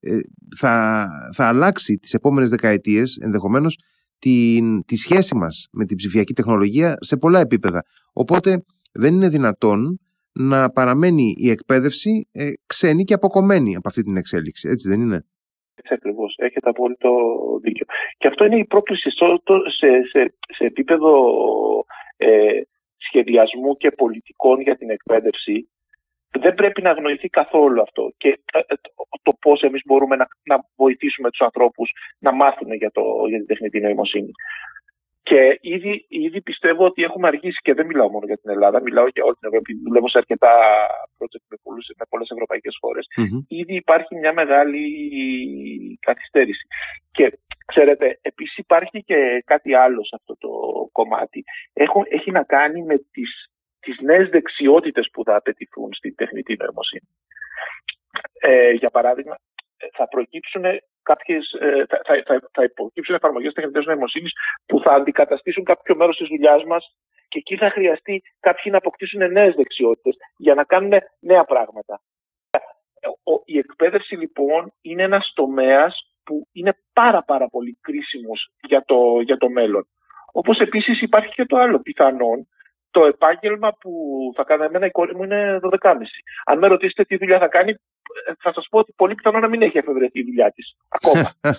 ε, 0.00 0.18
θα, 0.56 1.06
θα 1.34 1.46
αλλάξει 1.46 1.96
τις 1.96 2.14
επόμενες 2.14 2.50
δεκαετίες 2.50 3.16
ενδεχομένως 3.16 3.78
την, 4.18 4.84
τη 4.84 4.96
σχέση 4.96 5.34
μας 5.34 5.66
με 5.72 5.84
την 5.84 5.96
ψηφιακή 5.96 6.32
τεχνολογία 6.32 6.96
σε 7.00 7.16
πολλά 7.16 7.40
επίπεδα. 7.40 7.82
Οπότε 8.12 8.64
δεν 8.92 9.14
είναι 9.14 9.28
δυνατόν 9.28 10.00
να 10.32 10.70
παραμένει 10.70 11.34
η 11.36 11.50
εκπαίδευση 11.50 12.28
ε, 12.32 12.52
ξένη 12.66 13.04
και 13.04 13.14
αποκομμένη 13.14 13.76
από 13.76 13.88
αυτή 13.88 14.02
την 14.02 14.16
εξέλιξη. 14.16 14.68
Έτσι 14.68 14.88
δεν 14.88 15.00
είναι; 15.00 15.24
Έτσι 15.74 15.94
ακριβώς. 15.94 16.34
Έχετε 16.38 16.68
απόλυτο 16.68 17.10
δίκιο. 17.62 17.86
Και 18.18 18.28
αυτό 18.28 18.44
είναι 18.44 18.58
η 18.58 18.64
πρόκληση 18.64 19.10
σε, 19.10 19.88
σε, 20.10 20.34
σε 20.56 20.64
επίπεδο 20.64 21.12
ε, 22.16 22.60
σχεδιασμού 22.96 23.76
και 23.76 23.90
πολιτικών 23.90 24.60
για 24.60 24.76
την 24.76 24.90
εκπαίδευση. 24.90 25.68
Δεν 26.30 26.54
πρέπει 26.54 26.82
να 26.82 26.90
αγνοηθεί 26.90 27.28
καθόλου 27.28 27.80
αυτό. 27.80 28.12
Και 28.16 28.28
ε, 28.52 28.74
το 29.22 29.32
πώς 29.40 29.62
εμείς 29.62 29.82
μπορούμε 29.84 30.16
να, 30.16 30.26
να 30.44 30.56
βοηθήσουμε 30.76 31.30
τους 31.30 31.40
ανθρώπους 31.40 31.92
να 32.18 32.32
μάθουν 32.32 32.72
για, 32.72 32.90
το, 32.90 33.02
για 33.28 33.38
την 33.38 33.46
τεχνητή 33.46 33.80
νοημοσύνη. 33.80 34.32
Και 35.30 35.58
ήδη, 35.60 36.06
ήδη 36.08 36.40
πιστεύω 36.40 36.84
ότι 36.84 37.02
έχουμε 37.02 37.26
αργήσει 37.28 37.58
και 37.62 37.74
δεν 37.74 37.86
μιλάω 37.86 38.10
μόνο 38.10 38.26
για 38.26 38.36
την 38.36 38.50
Ελλάδα, 38.50 38.82
μιλάω 38.82 39.06
για 39.14 39.24
όλη 39.24 39.34
την 39.34 39.48
Ευρώπη. 39.48 39.74
Δουλεύω 39.84 40.08
σε 40.08 40.18
αρκετά 40.18 40.52
project 41.18 41.44
με, 41.48 41.56
πολλούς, 41.62 41.86
με 41.98 42.04
πολλές 42.08 42.28
ευρωπαϊκές 42.30 42.78
Ήδη 43.48 43.74
υπάρχει 43.74 44.14
μια 44.14 44.32
μεγάλη 44.32 44.84
καθυστέρηση. 46.00 46.66
Και 47.10 47.38
ξέρετε, 47.66 48.18
επίσης 48.22 48.56
υπάρχει 48.56 49.02
και 49.04 49.42
κάτι 49.46 49.74
άλλο 49.74 50.04
σε 50.04 50.16
αυτό 50.18 50.36
το 50.38 50.50
κομμάτι. 50.92 51.44
Έχω, 51.72 52.02
έχει 52.08 52.30
να 52.30 52.42
κάνει 52.42 52.82
με 52.82 52.96
τις, 53.10 53.50
στις 53.78 53.98
νέες 54.00 54.28
δεξιότητες 54.28 55.08
που 55.12 55.24
θα 55.24 55.36
απαιτηθούν 55.36 55.92
στην 55.92 56.14
τεχνητή 56.14 56.56
νοημοσύνη. 56.56 57.08
Ε, 58.40 58.70
για 58.70 58.90
παράδειγμα, 58.90 59.36
θα 59.92 60.08
προκύψουν 60.08 60.64
κάποιες, 61.02 61.52
ε, 61.60 61.84
θα, 61.88 62.00
θα, 62.04 62.22
θα, 62.26 62.50
θα 62.52 62.62
υποκύψουν 62.62 63.14
εφαρμογές 63.14 63.52
τεχνητής 63.52 63.86
νοημοσύνης 63.86 64.32
που 64.66 64.80
θα 64.80 64.92
αντικαταστήσουν 64.92 65.64
κάποιο 65.64 65.96
μέρος 65.96 66.16
της 66.16 66.28
δουλειάς 66.28 66.64
μας 66.64 66.94
και 67.28 67.38
εκεί 67.38 67.56
θα 67.56 67.70
χρειαστεί 67.70 68.22
κάποιοι 68.40 68.64
να 68.72 68.78
αποκτήσουν 68.78 69.32
νέες 69.32 69.54
δεξιότητες 69.54 70.16
για 70.36 70.54
να 70.54 70.64
κάνουν 70.64 70.92
νέα 71.20 71.44
πράγματα. 71.44 72.00
Η 73.44 73.58
εκπαίδευση 73.58 74.14
λοιπόν 74.16 74.72
είναι 74.80 75.02
ένας 75.02 75.32
τομέας 75.34 76.14
που 76.24 76.48
είναι 76.52 76.76
πάρα 76.92 77.22
πάρα 77.22 77.48
πολύ 77.48 77.78
κρίσιμος 77.80 78.50
για 78.62 78.84
το, 78.84 79.20
για 79.20 79.36
το 79.36 79.48
μέλλον. 79.48 79.88
Όπως 80.32 80.58
επίσης 80.58 81.02
υπάρχει 81.02 81.34
και 81.34 81.44
το 81.44 81.56
άλλο 81.56 81.80
πιθανόν, 81.80 82.48
το 82.90 83.04
επάγγελμα 83.04 83.72
που 83.80 83.90
θα 84.36 84.44
κάνει 84.44 84.64
εμένα 84.64 84.86
η 84.86 84.90
κόρη 84.90 85.16
μου 85.16 85.22
είναι 85.22 85.58
12,5. 85.62 85.96
Αν 86.44 86.58
με 86.58 86.66
ρωτήσετε 86.66 87.04
τι 87.04 87.16
δουλειά 87.16 87.38
θα 87.38 87.48
κάνει, 87.48 87.74
θα 88.38 88.52
σας 88.52 88.66
πω 88.70 88.78
ότι 88.78 88.92
πολύ 88.96 89.14
πιθανό 89.14 89.38
να 89.38 89.48
μην 89.48 89.62
έχει 89.62 89.78
εφευρεθεί 89.78 90.20
η 90.20 90.24
δουλειά 90.24 90.50
της 90.50 90.76
ακόμα. 90.88 91.32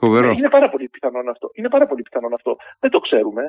Φοβερό. 0.00 0.30
Είναι 0.30 0.48
πάρα 0.48 0.70
πολύ 0.70 0.88
πιθανό 0.88 1.30
αυτό. 1.30 1.50
Είναι 1.52 1.68
πάρα 1.68 1.86
πολύ 1.86 2.02
πιθανό 2.02 2.34
αυτό. 2.34 2.56
Δεν 2.78 2.90
το 2.90 2.98
ξέρουμε. 2.98 3.46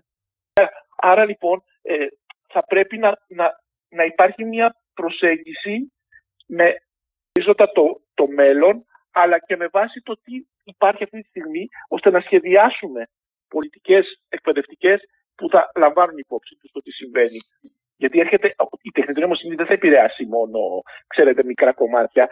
Άρα 0.95 1.25
λοιπόν 1.25 1.63
ε, 1.81 2.05
θα 2.47 2.63
πρέπει 2.65 2.97
να, 2.97 3.17
να, 3.27 3.61
να 3.89 4.03
υπάρχει 4.03 4.43
μια 4.43 4.75
προσέγγιση 4.93 5.93
με 6.47 6.73
το, 7.73 8.01
το 8.13 8.27
μέλλον 8.27 8.85
αλλά 9.11 9.39
και 9.39 9.55
με 9.55 9.67
βάση 9.67 10.01
το 10.01 10.13
τι 10.23 10.45
υπάρχει 10.63 11.03
αυτή 11.03 11.21
τη 11.21 11.27
στιγμή 11.27 11.67
ώστε 11.87 12.09
να 12.09 12.19
σχεδιάσουμε 12.19 13.07
πολιτικές 13.47 14.21
εκπαιδευτικές 14.29 15.01
που 15.35 15.49
θα 15.49 15.71
λαμβάνουν 15.75 16.17
υπόψη 16.17 16.55
τους 16.55 16.71
το 16.71 16.81
τι 16.81 16.91
συμβαίνει. 16.91 17.39
Γιατί 18.01 18.19
έρχεται, 18.19 18.47
η 18.81 18.91
τεχνητή 18.91 19.19
νοημοσύνη 19.19 19.55
δεν 19.55 19.65
θα 19.65 19.73
επηρεάσει 19.73 20.23
μόνο, 20.25 20.59
ξέρετε, 21.07 21.43
μικρά 21.43 21.73
κομμάτια. 21.73 22.29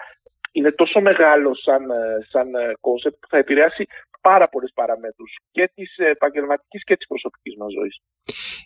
Είναι 0.51 0.71
τόσο 0.71 0.99
μεγάλο 1.01 1.55
σαν, 1.55 1.83
σαν 2.31 2.47
concept 2.79 3.17
που 3.19 3.27
θα 3.29 3.37
επηρεάσει 3.37 3.83
πάρα 4.21 4.47
πολλές 4.49 4.71
παραμέτρους 4.75 5.31
και 5.51 5.71
της 5.75 5.97
επαγγελματικής 5.97 6.83
και 6.83 6.95
της 6.95 7.07
προσωπικής 7.07 7.55
μας 7.57 7.71
ζωής. 7.77 7.95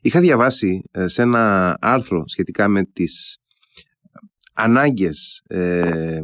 Είχα 0.02 0.20
διαβάσει 0.20 0.82
ε, 0.92 1.08
σε 1.08 1.22
ένα 1.22 1.78
άρθρο 1.82 2.24
σχετικά 2.28 2.68
με 2.68 2.84
τις 2.84 3.38
ανάγκες 4.54 5.44
ε, 5.48 6.20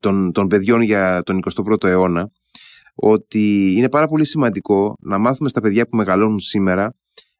των, 0.00 0.32
των 0.32 0.46
παιδιών 0.46 0.80
για 0.80 1.22
τον 1.22 1.38
21ο 1.56 1.84
αιώνα 1.84 2.30
ότι 2.94 3.74
είναι 3.76 3.88
πάρα 3.88 4.06
πολύ 4.06 4.26
σημαντικό 4.26 4.96
να 5.00 5.18
μάθουμε 5.18 5.48
στα 5.48 5.60
παιδιά 5.60 5.88
που 5.88 5.96
μεγαλώνουν 5.96 6.40
σήμερα 6.40 6.94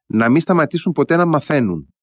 να 0.05 0.29
μην 0.29 0.41
σταματήσουν 0.41 0.91
ποτέ 0.91 1.15
να 1.15 1.25
μαθαίνουν. 1.25 1.94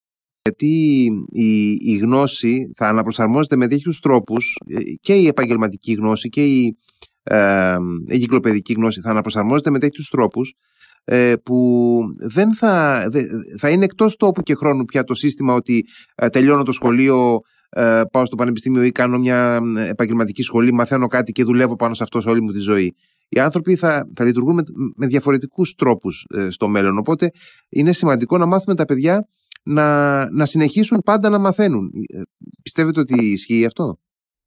Γιατί 0.45 1.05
η, 1.29 1.71
η 1.71 1.97
γνώση 1.97 2.73
θα 2.77 2.89
αναπροσαρμόζεται 2.89 3.57
με 3.57 3.69
τέτοιους 3.69 4.01
τρόπους 4.01 4.57
ε, 4.67 4.81
και 5.01 5.15
η 5.15 5.27
επαγγελματική 5.27 5.93
γνώση 5.93 6.29
και 6.29 6.45
η, 6.45 6.77
ε, 7.23 7.77
η 8.09 8.73
γνώση 8.77 9.01
θα 9.01 9.11
αναπροσαρμόζεται 9.11 9.71
με 9.71 9.79
τέτοιους 9.79 10.09
τρόπους 10.09 10.55
ε, 11.05 11.35
που 11.37 12.01
δεν 12.29 12.55
θα, 12.55 13.05
θα 13.59 13.71
είναι 13.71 13.85
εκτός 13.85 14.17
τόπου 14.17 14.43
και 14.43 14.55
χρόνου 14.55 14.85
πια 14.85 15.05
το 15.05 15.15
σύστημα 15.15 15.55
ότι 15.55 15.85
ε, 16.15 16.29
τελειώνω 16.29 16.63
το 16.63 16.73
σχολείο, 16.73 17.41
ε, 17.71 18.01
πάω 18.13 18.25
στο 18.27 18.37
πανεπιστήμιο 18.37 18.83
ή 18.83 18.93
κάνω 18.93 19.19
μια 19.19 19.61
επαγγελματική 19.89 20.43
σχολή, 20.43 20.73
μαθαίνω 20.73 21.07
κάτι 21.07 21.33
και 21.33 21.45
δουλεύω 21.45 21.77
πάνω 21.77 21.95
σε 21.95 22.03
αυτό 22.03 22.21
σε 22.21 22.29
όλη 22.29 22.43
μου 22.43 22.53
τη 22.53 22.59
ζωή. 22.59 22.95
Οι 23.29 23.39
άνθρωποι 23.41 23.77
θα, 23.77 24.07
θα 24.15 24.25
λειτουργούν 24.25 24.55
με, 24.55 24.63
με 24.97 25.07
διαφορετικούς 25.07 25.75
τρόπους 25.75 26.27
ε, 26.35 26.51
στο 26.51 26.69
μέλλον. 26.69 26.99
Οπότε 26.99 27.31
είναι 27.69 27.93
σημαντικό 27.93 28.39
να 28.39 28.47
μάθουμε 28.47 28.75
τα 28.75 28.85
παιδιά 28.85 29.27
να, 29.63 29.87
να 30.31 30.45
συνεχίσουν 30.45 31.01
πάντα 31.05 31.29
να 31.29 31.39
μαθαίνουν. 31.39 31.91
Ε, 32.17 32.21
πιστεύετε 32.63 33.01
ότι 33.01 33.33
ισχύει 33.33 33.65
αυτό; 33.67 33.99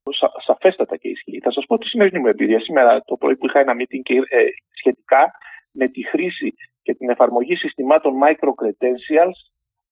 Σα, 0.03 0.53
σαφέστατα 0.53 0.97
και 0.97 1.07
ισχύει. 1.07 1.39
Θα 1.43 1.51
σας 1.51 1.65
πω 1.65 1.77
τη 1.77 1.87
σημερινή 1.87 2.19
μου 2.19 2.27
εμπειρία. 2.27 2.59
Σήμερα 2.59 3.01
το 3.05 3.15
πρωί 3.17 3.35
που 3.35 3.45
είχα 3.45 3.59
ένα 3.59 3.73
meeting 3.73 4.01
και, 4.03 4.13
ε, 4.13 4.45
σχετικά 4.73 5.31
με 5.71 5.87
τη 5.87 6.07
χρήση 6.07 6.53
και 6.81 6.93
την 6.93 7.09
εφαρμογή 7.09 7.55
συστημάτων 7.55 8.13
micro-credentials 8.23 9.37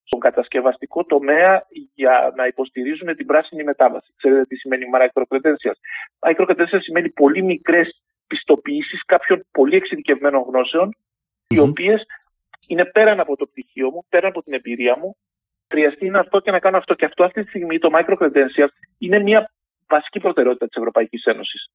στον 0.04 0.20
κατασκευαστικό 0.20 1.06
τομέα 1.06 1.68
για 1.94 2.34
να 2.36 2.48
υποστηρίζουν 2.48 3.16
την 3.16 3.26
πράσινη 3.26 3.64
μετάβαση. 3.64 4.14
Ξέρετε 4.18 4.46
τι 4.46 4.56
σημαίνει 4.56 4.86
micro-credentials; 4.96 5.80
Micro-credentials 6.28 6.82
σημαίνει 6.82 7.10
πολύ 7.10 7.44
μικρές 7.44 8.02
πιστοποιήσεις 8.28 9.06
κάποιων 9.06 9.46
πολύ 9.52 9.76
εξειδικευμένων 9.76 10.44
οι 11.48 11.60
οποίες 11.60 12.06
είναι 12.68 12.86
πέραν 12.86 13.20
από 13.20 13.36
το 13.36 13.46
πτυχίο 13.46 13.92
μου, 13.92 14.06
πέραν 14.10 14.30
από 14.30 14.44
την 14.44 14.54
εμπειρία 14.54 14.98
μου, 14.98 15.16
χρειαστεί 15.70 16.10
να 16.10 16.20
αυτό 16.20 16.40
και 16.40 16.52
να 16.52 16.60
κάνω 16.60 16.78
αυτό. 16.78 16.94
Και 16.94 17.06
αυτό 17.06 17.24
αυτή 17.24 17.44
τη 17.44 17.50
στιγμή 17.50 17.80
το 17.80 17.90
micro-credentials 17.94 18.74
είναι 18.98 19.20
μια 19.20 19.54
βασική 19.88 20.20
προτεραιότητα 20.20 20.68
της 20.68 20.78
Ευρωπαϊκής 20.78 21.24
Ένωσης 21.26 21.70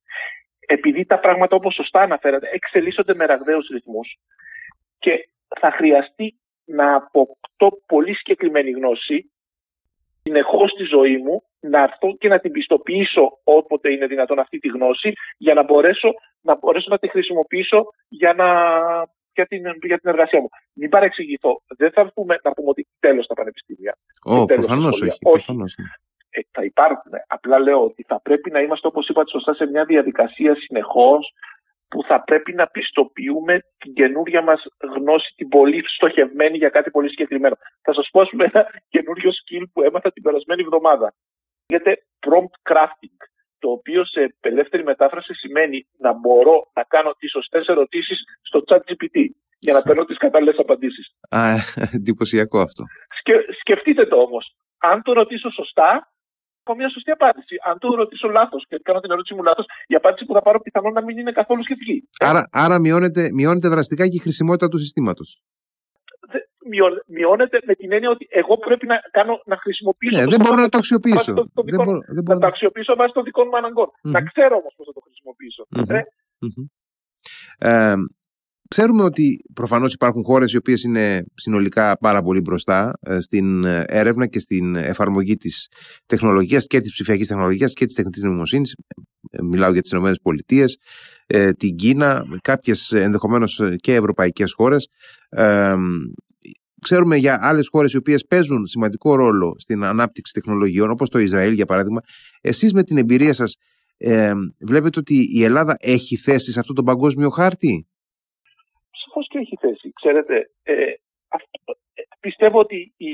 επειδή 0.68 1.05
τα 1.05 1.18
πράγματα 1.18 1.57
όπως 1.57 1.74
σωστά 1.74 2.01
αναφέρατε 2.01 2.48
εξελίσσονται 2.53 3.14
με 3.14 3.24
ραγδαίους 3.24 3.68
ρυθμούς 3.68 4.18
και 4.98 5.29
θα 5.61 5.70
χρειαστεί 5.70 6.38
να 6.64 6.94
αποκτώ 6.94 7.68
πολύ 7.87 8.14
συγκεκριμένη 8.14 8.70
γνώση 8.70 9.33
συνεχώς 10.22 10.70
στη 10.70 10.85
ζωή 10.85 11.16
μου 11.16 11.42
να 11.61 11.83
έρθω 11.83 12.16
και 12.16 12.29
να 12.29 12.38
την 12.38 12.53
πιστοποιήσω 12.53 13.38
όποτε 13.44 13.92
είναι 13.92 14.07
δυνατόν 14.07 14.38
αυτή 14.38 14.59
τη 14.59 14.68
γνώση 14.68 15.12
για 15.38 15.55
να 15.55 15.62
μπορέσω 15.62 16.12
να, 16.40 16.57
μπορέσω 16.57 16.87
να 16.90 16.98
τη 16.98 17.09
χρησιμοποιήσω 17.09 17.85
για, 18.09 18.33
να, 18.33 18.48
για, 19.38 19.46
την, 19.46 19.62
για 19.90 19.98
την 20.01 20.11
εργασία 20.12 20.40
μου. 20.40 20.48
Μην 20.81 20.88
παρεξηγηθώ. 20.88 21.53
Δεν 21.77 21.90
θα 21.94 22.01
έρθουμε 22.01 22.35
να 22.42 22.51
πούμε 22.53 22.68
ότι 22.68 22.87
τέλος 22.98 23.27
τα 23.27 23.35
πανεπιστήμια. 23.35 23.92
Oh, 24.31 24.46
προφανώς 24.46 25.01
όχι. 25.01 25.18
όχι. 25.22 25.74
Ε, 26.31 26.40
θα 26.51 26.62
υπάρχουν. 26.64 27.12
Απλά 27.27 27.59
λέω 27.59 27.85
ότι 27.85 28.03
θα 28.09 28.20
πρέπει 28.20 28.51
να 28.51 28.61
είμαστε, 28.61 28.87
όπως 28.87 29.09
είπατε 29.09 29.31
σωστά, 29.31 29.55
σε 29.55 29.66
μια 29.66 29.85
διαδικασία 29.85 30.55
συνεχώς 30.55 31.33
που 31.88 32.03
θα 32.09 32.22
πρέπει 32.22 32.53
να 32.55 32.66
πιστοποιούμε 32.66 33.55
την 33.79 33.92
καινούργια 33.92 34.42
μας 34.42 34.61
γνώση, 34.96 35.33
την 35.37 35.48
πολύ 35.48 35.83
στοχευμένη 35.87 36.57
για 36.57 36.68
κάτι 36.68 36.90
πολύ 36.90 37.09
συγκεκριμένο. 37.09 37.57
Θα 37.83 37.92
σας 37.94 38.09
πω 38.12 38.27
πούμε, 38.31 38.44
ένα 38.53 38.66
καινούριο 38.88 39.31
skill 39.31 39.64
που 39.72 39.83
έμαθα 39.83 40.12
την 40.12 40.22
περασμένη 40.22 40.62
εβδομάδα. 40.62 41.14
Λέγεται 41.68 42.03
prompt 42.27 42.55
crafting, 42.70 43.18
το 43.58 43.68
οποίο 43.70 44.04
σε 44.04 44.34
ελεύθερη 44.40 44.82
μετάφραση 44.84 45.34
σημαίνει 45.34 45.86
να 45.98 46.12
μπορώ 46.12 46.56
να 46.74 46.82
κάνω 46.82 47.10
τις 47.18 47.30
σωστές 47.30 47.66
ερωτήσεις 47.66 48.18
στο 48.42 48.62
chat 48.68 48.82
GPT 48.88 49.16
για 49.58 49.72
να 49.72 49.82
παίρνω 49.82 50.04
τις 50.04 50.16
κατάλληλες 50.16 50.58
απαντήσεις. 50.58 51.06
Α, 51.28 51.42
εντυπωσιακό 51.96 52.58
αυτό. 52.60 52.82
Σκε, 53.18 53.32
σκεφτείτε 53.60 54.06
το 54.06 54.16
όμως. 54.16 54.44
Αν 54.78 55.02
το 55.02 55.12
ρωτήσω 55.12 55.50
σωστά, 55.50 56.12
πω 56.62 56.74
μια 56.74 56.90
σωστή 56.90 57.10
απάντηση. 57.10 57.54
Αν 57.68 57.78
το 57.78 57.88
ρωτήσω 57.94 58.28
λάθος 58.28 58.66
και 58.68 58.76
κάνω 58.82 59.00
την 59.00 59.10
ερώτηση 59.10 59.34
μου 59.34 59.42
λάθος, 59.42 59.66
η 59.86 59.94
απάντηση 59.94 60.24
που 60.26 60.34
θα 60.34 60.42
πάρω 60.42 60.60
πιθανόν 60.60 60.92
να 60.92 61.02
μην 61.02 61.18
είναι 61.18 61.32
καθόλου 61.32 61.62
σχετική. 61.62 62.08
Άρα, 62.18 62.42
άρα 62.52 62.78
μειώνεται, 62.78 63.22
μειώνεται 63.34 63.68
δραστικά 63.68 64.04
και 64.08 64.18
η 64.20 64.24
χρησιμότητα 64.26 64.68
του 64.68 64.78
συστήματος. 64.78 65.42
Μειώνεται 67.07 67.59
με 67.66 67.74
την 67.74 67.92
έννοια 67.92 68.11
ότι 68.11 68.26
εγώ 68.31 68.59
πρέπει 68.59 68.87
να, 68.87 68.96
κάνω, 69.11 69.42
να 69.46 69.57
χρησιμοποιήσω. 69.57 70.20
Ναι, 70.20 70.26
δεν 70.26 70.40
μπορώ 70.40 70.61
να 70.61 70.68
το 70.68 70.78
αξιοποιήσω. 70.78 71.33
Το, 71.35 71.44
το 71.54 71.62
δεν 71.64 71.85
μπορώ, 71.85 72.00
δεν 72.16 72.22
μπορώ. 72.24 72.38
Να 72.38 72.44
το 72.44 72.46
αξιοποιήσω 72.46 72.94
βάσει 72.96 73.12
των 73.12 73.24
δικών 73.24 73.46
μου 73.50 73.57
αναγκων 73.57 73.88
Να 74.00 74.20
ξέρω 74.22 74.57
όμως 74.57 74.72
πώς 74.76 74.87
θα 74.87 74.92
το 74.92 75.02
χρησιμοποιήσω. 75.07 75.62
Ε; 75.87 76.02
Ε, 77.59 77.94
Ξέρουμε 78.68 79.02
ότι 79.02 79.44
προφανώς 79.54 79.92
υπάρχουν 79.92 80.24
χώρες 80.24 80.52
οι 80.52 80.57
οποίες 80.57 80.83
είναι 80.83 81.24
συνολικά 81.35 81.98
πάρα 81.98 82.22
πολύ 82.22 82.40
μπροστά 82.40 82.98
ε, 83.00 83.20
στην 83.20 83.64
ε, 83.64 83.85
έρευνα 83.87 84.26
και 84.26 84.38
στην 84.38 84.76
εφαρμογή 84.76 85.37
της 85.37 85.68
τεχνολογίας 86.07 86.66
και 86.66 86.81
της 86.81 86.92
ψηφιακής 86.92 87.26
τεχνολογίας 87.26 87.72
και 87.72 87.85
της 87.85 87.94
τεχνητής 87.94 88.22
νοημοσύνης. 88.22 88.74
Ε, 89.31 89.42
μιλάω 89.42 89.72
για 89.72 89.83
τις 89.83 89.90
Ηνωμένες 89.90 90.18
Πολιτείες, 90.22 90.78
την 91.57 91.76
Κίνα, 91.76 92.24
κάποιες 92.42 92.92
ενδεχομένως 92.92 93.62
και 93.76 93.94
ευρωπαϊκές 93.94 94.52
χώρες. 94.52 94.88
Ξέρουμε 96.80 97.16
για 97.16 97.38
άλλες 97.42 97.68
χώρες 97.68 97.92
οι 97.92 97.96
οποίες 97.96 98.26
παίζουν 98.26 98.66
σημαντικό 98.66 99.14
ρόλο 99.14 99.54
στην 99.58 99.84
ανάπτυξη 99.84 100.32
τεχνολογιών, 100.32 100.90
όπως 100.90 101.10
το 101.10 101.18
Ισραήλ 101.18 101.52
για 101.52 101.66
παράδειγμα. 101.66 102.00
Εσείς 102.40 102.72
με 102.72 102.82
την 102.82 102.96
εμπειρία 102.98 103.32
σας 103.34 103.56
βλέπετε 104.60 104.98
ότι 104.98 105.14
η 105.38 105.44
Ελλάδα 105.44 105.76
έχει 105.78 106.16
θέση 106.16 106.52
σε 106.52 106.60
αυτό 106.60 106.72
τον 106.72 106.84
παγκόσμιο 106.84 107.30
χάρτη; 107.30 107.86
Σαφώς 108.90 109.28
και 109.28 109.38
έχει 109.38 109.56
θέση. 109.60 109.92
Ξέρετε, 109.92 110.50
ε, 110.62 110.74
αυτό, 111.28 111.78
ε, 111.94 112.02
πιστεύω 112.20 112.58
ότι 112.58 112.94
οι, 112.96 113.12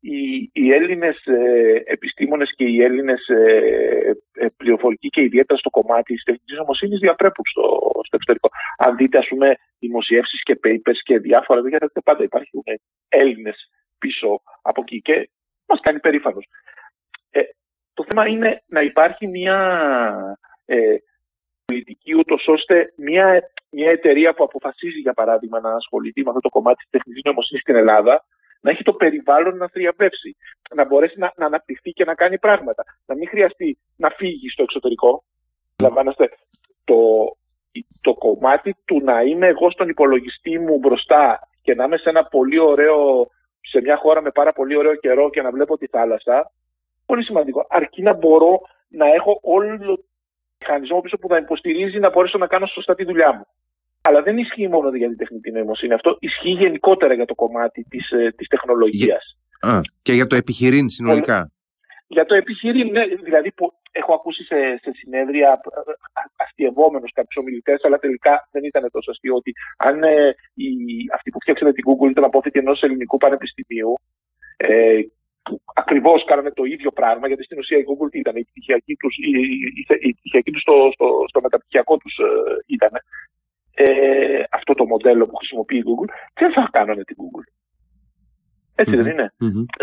οι, 0.00 0.50
οι 0.52 0.72
Έλληνες 0.72 1.24
ε, 1.24 1.82
επιστήμονες 1.84 2.54
και 2.56 2.64
οι 2.64 2.82
Έλληνες 2.82 3.28
ε, 3.28 4.16
ε, 4.32 4.46
πληροφορικοί 4.56 5.08
και 5.08 5.22
ιδιαίτερα 5.22 5.58
στο 5.58 5.70
κομμάτι 5.70 6.14
της 6.14 6.22
τεχνικής 6.22 6.58
νομοσύνης 6.58 6.98
διαπρέπουν 6.98 7.44
στο, 7.50 7.62
στο 8.06 8.16
εξωτερικό. 8.16 8.48
Αν 8.78 8.96
δείτε 8.96 9.18
ας 9.18 9.26
πούμε 9.28 9.54
δημοσιεύσεις 9.78 10.42
και 10.42 10.60
papers 10.64 11.00
και 11.02 11.18
διάφορα, 11.18 11.68
γιατί 11.68 11.86
πάντα 12.04 12.22
υπάρχουν 12.22 12.62
Έλληνες 13.08 13.70
πίσω 13.98 14.40
από 14.62 14.80
εκεί 14.80 15.00
και 15.00 15.30
μας 15.66 15.80
κάνει 15.80 16.00
περήφανος. 16.00 16.46
Ε, 17.30 17.40
το 17.94 18.04
θέμα 18.08 18.26
είναι 18.26 18.62
να 18.66 18.80
υπάρχει 18.80 19.26
μια 19.26 19.58
ε, 20.64 20.96
πολιτική 21.64 22.14
ούτως 22.14 22.48
ώστε 22.48 22.92
μια 22.96 23.50
μια 23.70 23.90
εταιρεία 23.90 24.34
που 24.34 24.44
αποφασίζει, 24.44 25.00
για 25.00 25.12
παράδειγμα, 25.12 25.60
να 25.60 25.74
ασχοληθεί 25.74 26.22
με 26.22 26.28
αυτό 26.28 26.40
το 26.40 26.48
κομμάτι 26.48 26.76
της 26.76 26.90
τεχνητή 26.90 27.20
νοημοσύνη 27.24 27.60
στην 27.60 27.74
Ελλάδα, 27.74 28.24
να 28.60 28.70
έχει 28.70 28.82
το 28.82 28.92
περιβάλλον 28.92 29.56
να 29.56 29.68
θριαμβεύσει, 29.68 30.36
να 30.74 30.84
μπορέσει 30.84 31.18
να, 31.18 31.32
να 31.36 31.46
αναπτυχθεί 31.46 31.90
και 31.90 32.04
να 32.04 32.14
κάνει 32.14 32.38
πράγματα. 32.38 32.84
Να 33.06 33.14
μην 33.14 33.28
χρειαστεί 33.28 33.78
να 33.96 34.10
φύγει 34.10 34.48
στο 34.48 34.62
εξωτερικό. 34.62 35.24
Λαμβάνεστε, 35.82 36.30
το, 36.84 36.96
το 38.00 38.14
κομμάτι 38.14 38.76
του 38.84 39.00
να 39.04 39.22
είμαι 39.22 39.46
εγώ 39.46 39.70
στον 39.70 39.88
υπολογιστή 39.88 40.58
μου 40.58 40.78
μπροστά 40.78 41.48
και 41.62 41.74
να 41.74 41.84
είμαι 41.84 41.96
σε 41.96 42.08
ένα 42.08 42.24
πολύ 42.24 42.58
ωραίο, 42.58 43.30
σε 43.60 43.80
μια 43.80 43.96
χώρα 43.96 44.22
με 44.22 44.30
πάρα 44.30 44.52
πολύ 44.52 44.76
ωραίο 44.76 44.94
καιρό 44.94 45.30
και 45.30 45.42
να 45.42 45.50
βλέπω 45.50 45.78
τη 45.78 45.86
θάλασσα, 45.86 46.50
πολύ 47.06 47.24
σημαντικό. 47.24 47.66
Αρκεί 47.68 48.02
να 48.02 48.12
μπορώ 48.12 48.60
να 48.88 49.06
έχω 49.06 49.38
όλο 49.42 49.76
το 49.76 50.04
μηχανισμό 50.60 51.00
πίσω 51.00 51.16
που 51.18 51.28
θα 51.28 51.36
υποστηρίζει 51.36 51.98
να 51.98 52.10
μπορέσω 52.10 52.38
να 52.38 52.46
κάνω 52.46 52.66
σωστά 52.66 52.94
τη 52.94 53.04
δουλειά 53.04 53.32
μου. 53.32 53.46
Αλλά 54.00 54.22
δεν 54.22 54.38
ισχύει 54.38 54.68
μόνο 54.68 54.96
για 54.96 55.08
την 55.08 55.16
τεχνητή 55.16 55.50
νοημοσύνη. 55.50 55.92
Αυτό 55.92 56.16
ισχύει 56.20 56.50
γενικότερα 56.50 57.14
για 57.14 57.24
το 57.24 57.34
κομμάτι 57.34 57.86
της 57.88 58.08
της 58.08 58.46
ε, 58.46 58.48
τεχνολογία. 58.48 59.18
Και 60.02 60.12
για 60.12 60.26
το 60.26 60.36
επιχειρήν 60.36 60.88
συνολικά. 60.88 61.52
Για 62.06 62.24
το 62.24 62.34
επιχειρήν, 62.34 62.90
ναι, 62.90 63.04
δηλαδή 63.06 63.52
που 63.52 63.72
έχω 63.90 64.14
ακούσει 64.14 64.44
σε, 64.44 64.78
σε 64.82 64.90
συνέδρια 64.94 65.60
ε, 65.64 65.92
αστειευόμενους 66.36 67.12
κάποιους 67.12 67.36
ομιλητές, 67.36 67.84
αλλά 67.84 67.98
τελικά 67.98 68.48
δεν 68.50 68.64
ήταν 68.64 68.90
τόσο 68.90 69.10
αστείο 69.10 69.34
ότι 69.34 69.52
αν 69.76 70.02
ε, 70.02 70.34
οι, 70.54 70.68
αυτοί 71.14 71.30
που 71.30 71.40
φτιάξανε 71.40 71.72
την 71.72 71.84
Google 71.88 72.10
ήταν 72.10 72.24
απόφοιτοι 72.24 72.58
ενός 72.58 72.82
ελληνικού 72.82 73.16
πανεπιστημίου 73.16 73.94
ε, 74.56 75.00
που 75.42 75.62
ακριβώς 75.74 76.24
κάνανε 76.24 76.50
το 76.50 76.64
ίδιο 76.64 76.90
πράγμα, 76.90 77.26
γιατί 77.26 77.44
στην 77.44 77.58
ουσία 77.58 77.78
η 77.78 77.84
Google 77.88 78.14
ήταν, 78.14 78.36
η 78.36 78.44
πτυχιακή 78.44 78.94
τους 78.94 79.16
η, 79.16 79.30
η, 80.08 80.58
στο, 80.58 80.90
στο, 80.92 81.24
στο 81.28 81.40
μεταπτυχιακό 81.40 81.96
τους 81.96 82.18
ε, 82.18 82.24
ήταν 82.66 82.90
ε, 82.94 82.98
αυτό 82.98 83.08
το 83.08 83.39
μοντέλο 84.92 85.26
που 85.26 85.36
χρησιμοποιεί 85.36 85.78
η 85.82 85.86
Google, 85.88 86.10
δεν 86.40 86.50
θα 86.52 86.68
κάνανε 86.76 87.02
την 87.08 87.16
Google. 87.22 87.46
ετσι 88.74 88.96
δεν 88.96 89.06
ειναι 89.06 89.32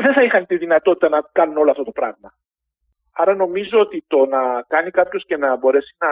Δεν 0.04 0.14
θα 0.16 0.24
είχαν 0.24 0.46
τη 0.46 0.56
δυνατότητα 0.58 1.08
να 1.10 1.20
κάνουν 1.32 1.58
όλο 1.58 1.72
αυτό 1.72 1.84
το 1.84 1.92
πράγμα. 1.92 2.30
Άρα 3.22 3.34
νομίζω 3.36 3.80
ότι 3.80 4.04
το 4.08 4.26
να 4.26 4.42
κάνει 4.68 4.92
κάποιος 4.92 5.24
και 5.26 5.38
να 5.38 5.58
μπορέσει 5.58 5.96
να, 6.04 6.12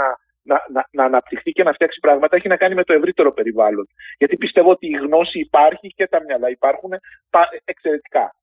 να, 0.50 0.58
να, 0.74 0.82
να 0.92 1.04
αναπτυχθεί 1.04 1.52
και 1.52 1.64
να 1.64 1.74
φτιάξει 1.74 2.00
πράγματα 2.00 2.36
έχει 2.36 2.48
να 2.48 2.58
κάνει 2.58 2.76
με 2.76 2.84
το 2.84 2.94
ευρύτερο 2.94 3.32
περιβάλλον. 3.34 3.88
Γιατί 4.18 4.38
πιστεύω 4.38 4.70
ότι 4.70 4.88
η 4.88 4.98
γνώση 5.06 5.40
υπάρχει 5.40 5.88
και 5.88 6.08
τα 6.08 6.20
μυαλά 6.26 6.50
υπάρχουν 6.50 6.92
εξαιρετικά. 7.64 8.36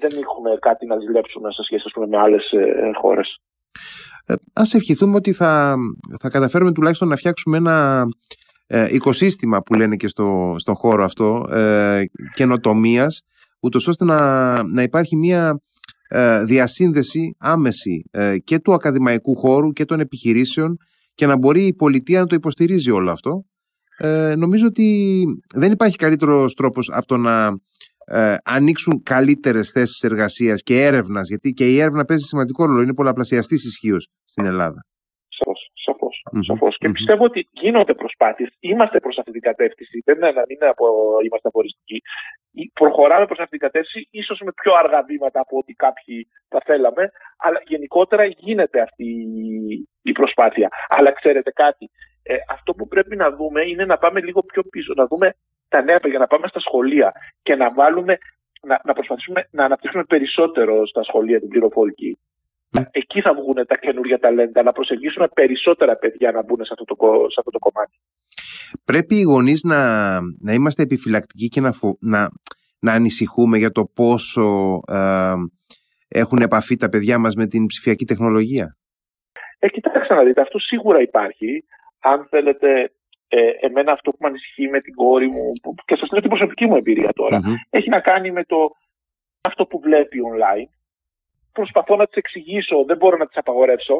Δεν 0.00 0.12
έχουμε 0.22 0.56
κάτι 0.60 0.86
να 0.86 0.98
ζηλέψουμε 0.98 1.52
σε 1.52 1.62
σχέση 1.62 1.90
με 2.08 2.18
άλλες 2.18 2.44
χώρες. 3.00 3.40
Ε, 4.26 4.34
ας 4.52 4.74
ευχηθούμε 4.74 5.14
ότι 5.16 5.32
θα, 5.32 5.76
θα 6.20 6.28
καταφέρουμε 6.28 6.72
τουλάχιστον 6.72 7.08
να 7.08 7.16
φτιάξουμε 7.16 7.56
ένα 7.56 8.06
ε, 8.66 8.86
οικοσύστημα 8.90 9.62
που 9.62 9.74
λένε 9.74 9.96
και 9.96 10.08
στο, 10.08 10.54
στον 10.58 10.74
χώρο 10.74 11.04
αυτό 11.04 11.46
ε, 11.50 12.02
καινοτομίας 12.34 13.22
ούτως 13.60 13.88
ώστε 13.88 14.04
να, 14.04 14.62
να 14.62 14.82
υπάρχει 14.82 15.16
μια 15.16 15.60
ε, 16.08 16.44
διασύνδεση 16.44 17.36
άμεση 17.38 18.04
ε, 18.10 18.38
και 18.38 18.58
του 18.58 18.72
ακαδημαϊκού 18.72 19.36
χώρου 19.36 19.72
και 19.72 19.84
των 19.84 20.00
επιχειρήσεων 20.00 20.76
και 21.14 21.26
να 21.26 21.36
μπορεί 21.36 21.66
η 21.66 21.74
πολιτεία 21.74 22.20
να 22.20 22.26
το 22.26 22.34
υποστηρίζει 22.34 22.90
όλο 22.90 23.10
αυτό. 23.10 23.44
Ε, 23.98 24.34
νομίζω 24.36 24.66
ότι 24.66 25.24
δεν 25.54 25.72
υπάρχει 25.72 25.96
καλύτερος 25.96 26.54
τρόπος 26.54 26.90
από 26.92 27.06
το 27.06 27.16
να 27.16 27.58
ε, 28.06 28.34
ανοίξουν 28.44 29.02
καλύτερες 29.02 29.70
θέσεις 29.70 30.02
εργασίας 30.02 30.62
και 30.62 30.84
έρευνας, 30.84 31.28
γιατί 31.28 31.52
και 31.52 31.66
η 31.72 31.80
έρευνα 31.80 32.04
παίζει 32.04 32.24
σημαντικό 32.24 32.64
ρόλο, 32.64 32.82
είναι 32.82 32.94
πολλαπλασιαστής 32.94 33.64
ισχύως 33.64 34.08
στην 34.24 34.44
Ελλάδα. 34.44 34.84
Σαφώ. 36.42 36.54
Σαφώς. 36.58 36.78
Και 36.78 36.88
πιστεύω 36.88 37.24
ότι 37.24 37.48
γίνονται 37.52 37.94
προσπάθειες. 37.94 38.48
Είμαστε 38.60 39.00
προς 39.00 39.18
αυτή 39.18 39.30
την 39.30 39.40
κατεύθυνση. 39.40 40.02
Δεν 40.04 40.16
είναι, 40.16 40.28
είναι 40.28 40.66
από, 40.66 40.86
είμαστε 41.24 41.48
αποριστικοί. 41.48 42.02
Προχωράμε 42.72 43.26
προς 43.26 43.38
αυτή 43.38 43.50
την 43.50 43.60
κατεύθυνση, 43.68 44.08
ίσως 44.10 44.40
με 44.44 44.52
πιο 44.52 44.74
αργά 44.74 45.02
βήματα 45.02 45.40
από 45.40 45.56
ό,τι 45.58 45.72
κάποιοι 45.72 46.28
θα 46.48 46.60
θέλαμε. 46.64 47.10
Αλλά 47.36 47.62
γενικότερα 47.66 48.24
γίνεται 48.24 48.80
αυτή 48.80 49.08
η 50.02 50.12
προσπάθεια. 50.12 50.68
Αλλά 50.88 51.12
ξέρετε 51.12 51.50
κάτι, 51.50 51.90
ε, 52.22 52.36
αυτό 52.48 52.74
που 52.74 52.88
πρέπει 52.88 53.16
να 53.16 53.30
δούμε 53.30 53.62
είναι 53.62 53.84
να 53.84 53.98
πάμε 53.98 54.20
λίγο 54.20 54.42
πιο 54.42 54.62
πίσω, 54.62 54.92
να 54.96 55.06
δούμε 55.06 55.34
τα 55.68 55.82
νέα 55.82 56.00
παιδιά, 56.00 56.18
να 56.18 56.26
πάμε 56.26 56.46
στα 56.48 56.60
σχολεία 56.60 57.12
και 57.42 57.54
να 57.54 57.72
βάλουμε, 57.72 58.18
να, 58.62 58.80
να 58.84 58.92
προσπαθήσουμε 58.92 59.48
να 59.50 59.64
αναπτύξουμε 59.64 60.04
περισσότερο 60.04 60.86
στα 60.86 61.02
σχολεία 61.02 61.40
την 61.40 61.48
πληροφορική. 61.48 62.18
Ναι. 62.80 62.86
Εκεί 62.90 63.20
θα 63.20 63.34
βγουν 63.34 63.66
τα 63.66 63.76
καινούργια 63.76 64.18
ταλέντα, 64.18 64.62
να 64.62 64.72
προσεγγίσουμε 64.72 65.28
περισσότερα 65.28 65.96
παιδιά 65.96 66.30
να 66.30 66.42
μπουν 66.42 66.64
σε 66.64 66.72
αυτό 66.72 66.84
το, 66.84 66.96
σε 67.28 67.36
αυτό 67.38 67.50
το 67.50 67.58
κομμάτι. 67.58 67.96
Πρέπει 68.84 69.14
οι 69.14 69.22
γονείς 69.22 69.62
να, 69.62 69.80
να 70.20 70.52
είμαστε 70.52 70.82
επιφυλακτικοί 70.82 71.48
και 71.48 71.60
να, 71.60 71.72
να, 72.00 72.28
να 72.78 72.92
ανησυχούμε 72.92 73.58
για 73.58 73.70
το 73.70 73.84
πόσο 73.94 74.80
ε, 74.92 75.34
έχουν 76.08 76.38
επαφή 76.38 76.76
τα 76.76 76.88
παιδιά 76.88 77.18
μας 77.18 77.34
με 77.34 77.46
την 77.46 77.66
ψηφιακή 77.66 78.04
τεχνολογία; 78.04 78.76
Ε, 79.58 79.68
κοιτάξτε 79.68 80.14
να 80.14 80.22
δείτε, 80.22 80.40
αυτό 80.40 80.58
σίγουρα 80.58 81.00
υπάρχει. 81.00 81.64
Αν 82.00 82.26
θέλετε, 82.30 82.92
ε, 83.28 83.50
εμένα 83.60 83.92
αυτό 83.92 84.10
που 84.10 84.16
με 84.20 84.28
ανησυχεί 84.28 84.68
με 84.68 84.80
την 84.80 84.94
κόρη 84.94 85.28
μου 85.28 85.52
και 85.84 85.96
σας 85.96 86.10
λέω 86.10 86.20
την 86.20 86.30
προσωπική 86.30 86.66
μου 86.66 86.76
εμπειρία 86.76 87.10
έχει 87.70 87.88
να 87.88 88.00
κάνει 88.00 88.30
με 88.30 88.44
το 88.44 88.70
αυτό 89.40 89.66
που 89.66 89.80
βλέπει 89.80 90.18
online. 90.32 90.75
Προσπαθώ 91.58 91.96
να 91.96 92.06
τη 92.06 92.12
εξηγήσω, 92.14 92.84
δεν 92.84 92.96
μπορώ 92.96 93.16
να 93.16 93.26
τη 93.26 93.34
απαγορεύσω. 93.38 93.96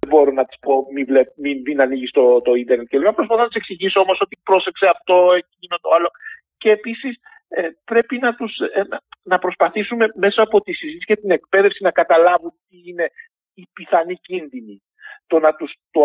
Δεν 0.00 0.10
μπορώ 0.10 0.30
να 0.32 0.44
τη 0.44 0.56
πω 0.60 0.86
μην, 0.92 1.04
βλέ, 1.06 1.22
μην, 1.36 1.60
μην 1.66 1.80
ανοίγεις 1.80 2.10
το, 2.10 2.40
το 2.40 2.54
ίντερνετ 2.54 2.88
κλπ. 2.88 3.12
Προσπαθώ 3.14 3.42
να 3.42 3.48
τη 3.48 3.56
εξηγήσω 3.56 4.00
όμως 4.00 4.18
ότι 4.20 4.38
πρόσεξε 4.42 4.86
αυτό, 4.86 5.14
εκείνο 5.32 5.76
το 5.80 5.88
άλλο. 5.96 6.10
Και 6.58 6.70
επίσης 6.70 7.20
ε, 7.48 7.68
πρέπει 7.84 8.18
να, 8.18 8.34
τους, 8.34 8.58
ε, 8.58 8.82
να, 8.88 9.00
να 9.22 9.38
προσπαθήσουμε 9.38 10.06
μέσα 10.14 10.42
από 10.42 10.60
τη 10.60 10.72
συζήτηση 10.72 11.06
και 11.06 11.16
την 11.16 11.30
εκπαίδευση 11.30 11.82
να 11.82 11.90
καταλάβουν 11.90 12.52
τι 12.68 12.76
είναι 12.84 13.10
η 13.54 13.68
πιθανή 13.72 14.14
κίνδυνη. 14.14 14.82
Το 15.26 15.38
να 15.38 15.54
τους 15.54 15.74
το 15.90 16.02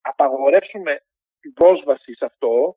απαγορεύσουμε 0.00 1.02
την 1.40 1.52
πρόσβαση 1.52 2.14
σε 2.14 2.24
αυτό, 2.24 2.76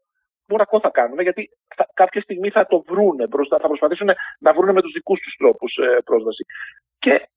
μόνο 0.50 0.80
θα 0.82 0.90
κάνουμε, 0.90 1.24
γιατί 1.24 1.50
θα, 1.76 1.88
κάποια 1.94 2.22
στιγμή 2.22 2.50
θα 2.50 2.66
το 2.66 2.84
βρούνε 2.88 3.28
μπροστά, 3.28 3.58
θα 3.58 3.68
προσπαθήσουν 3.68 4.10
να 4.40 4.54
βρούνε 4.54 4.72
με 4.72 4.82
τους 4.82 4.92
δικούς 4.92 5.20
τους 5.20 5.36
τρόπους 5.38 5.76
ε, 5.76 6.02
πρόσβαση. 6.06 6.46
Και 7.00 7.30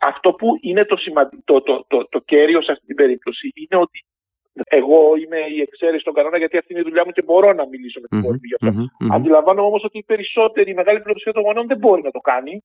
αυτό 0.00 0.32
που 0.32 0.48
είναι 0.60 0.84
το, 0.84 0.96
το, 1.44 1.62
το, 1.62 1.84
το, 1.88 2.08
το 2.08 2.18
κέριο 2.18 2.62
σε 2.62 2.72
αυτή 2.72 2.86
την 2.86 2.96
περίπτωση 2.96 3.52
είναι 3.54 3.80
ότι 3.80 4.04
εγώ 4.64 5.16
είμαι 5.16 5.38
η 5.56 5.60
εξαίρεση 5.60 6.00
στον 6.00 6.14
κανόνα 6.14 6.38
γιατί 6.38 6.56
αυτή 6.56 6.72
είναι 6.72 6.80
η 6.80 6.84
δουλειά 6.84 7.02
μου 7.04 7.12
και 7.12 7.22
μπορώ 7.22 7.52
να 7.52 7.66
μιλήσω 7.66 8.00
με 8.00 8.08
την 8.08 8.18
mm-hmm, 8.18 8.38
γι' 8.50 8.54
αυτό. 8.54 8.80
Mm-hmm, 8.80 9.14
Αντιλαμβάνω 9.16 9.62
όμως 9.66 9.84
ότι 9.84 9.98
οι 9.98 10.02
περισσότεροι, 10.02 10.70
η 10.70 10.74
μεγάλη 10.74 11.00
πλειοψηφία 11.00 11.32
των 11.32 11.42
γονέων 11.42 11.66
δεν 11.66 11.78
μπορεί 11.78 12.02
να 12.02 12.10
το 12.10 12.18
κάνει. 12.18 12.64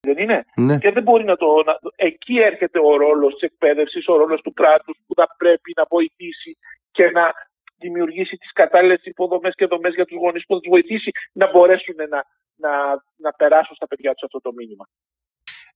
Δεν 0.00 0.18
είναι. 0.18 0.44
Ναι. 0.56 0.78
Και 0.78 0.90
δεν 0.90 1.02
μπορεί 1.02 1.24
να 1.24 1.36
το. 1.36 1.46
Να... 1.66 1.78
Εκεί 1.96 2.36
έρχεται 2.38 2.78
ο 2.78 2.96
ρόλος 2.96 3.32
της 3.32 3.42
εκπαίδευσης, 3.42 4.08
ο 4.08 4.16
ρόλος 4.16 4.40
του 4.40 4.52
κράτους 4.52 4.96
που 5.06 5.14
θα 5.14 5.26
πρέπει 5.36 5.72
να 5.76 5.84
βοηθήσει 5.88 6.56
και 6.90 7.10
να 7.10 7.32
δημιουργήσει 7.78 8.36
τις 8.36 8.52
κατάλληλες 8.52 9.00
υποδομές 9.04 9.54
και 9.54 9.66
δομές 9.66 9.94
για 9.94 10.04
τους 10.04 10.16
γονείς 10.16 10.44
που 10.46 10.54
θα 10.54 10.60
τους 10.60 10.70
βοηθήσει 10.70 11.10
να 11.32 11.50
μπορέσουν 11.50 11.94
να, 12.08 12.20
να, 12.64 12.72
να 13.16 13.30
περάσουν 13.32 13.74
στα 13.76 13.86
παιδιά 13.86 14.12
τους 14.12 14.22
αυτό 14.22 14.40
το 14.40 14.52
μήνυμα. 14.52 14.84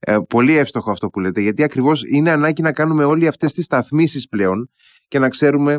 Ε, 0.01 0.17
πολύ 0.29 0.57
εύστοχο 0.57 0.91
αυτό 0.91 1.09
που 1.09 1.21
λέτε, 1.21 1.41
γιατί 1.41 1.63
ακριβώς 1.63 2.03
είναι 2.07 2.31
ανάγκη 2.31 2.63
να 2.63 2.73
κάνουμε 2.73 3.05
όλοι 3.05 3.27
αυτές 3.27 3.53
τις 3.53 3.65
σταθμίσεις 3.65 4.29
πλέον 4.29 4.71
και 5.09 5.19
να 5.19 5.29
ξέρουμε 5.29 5.79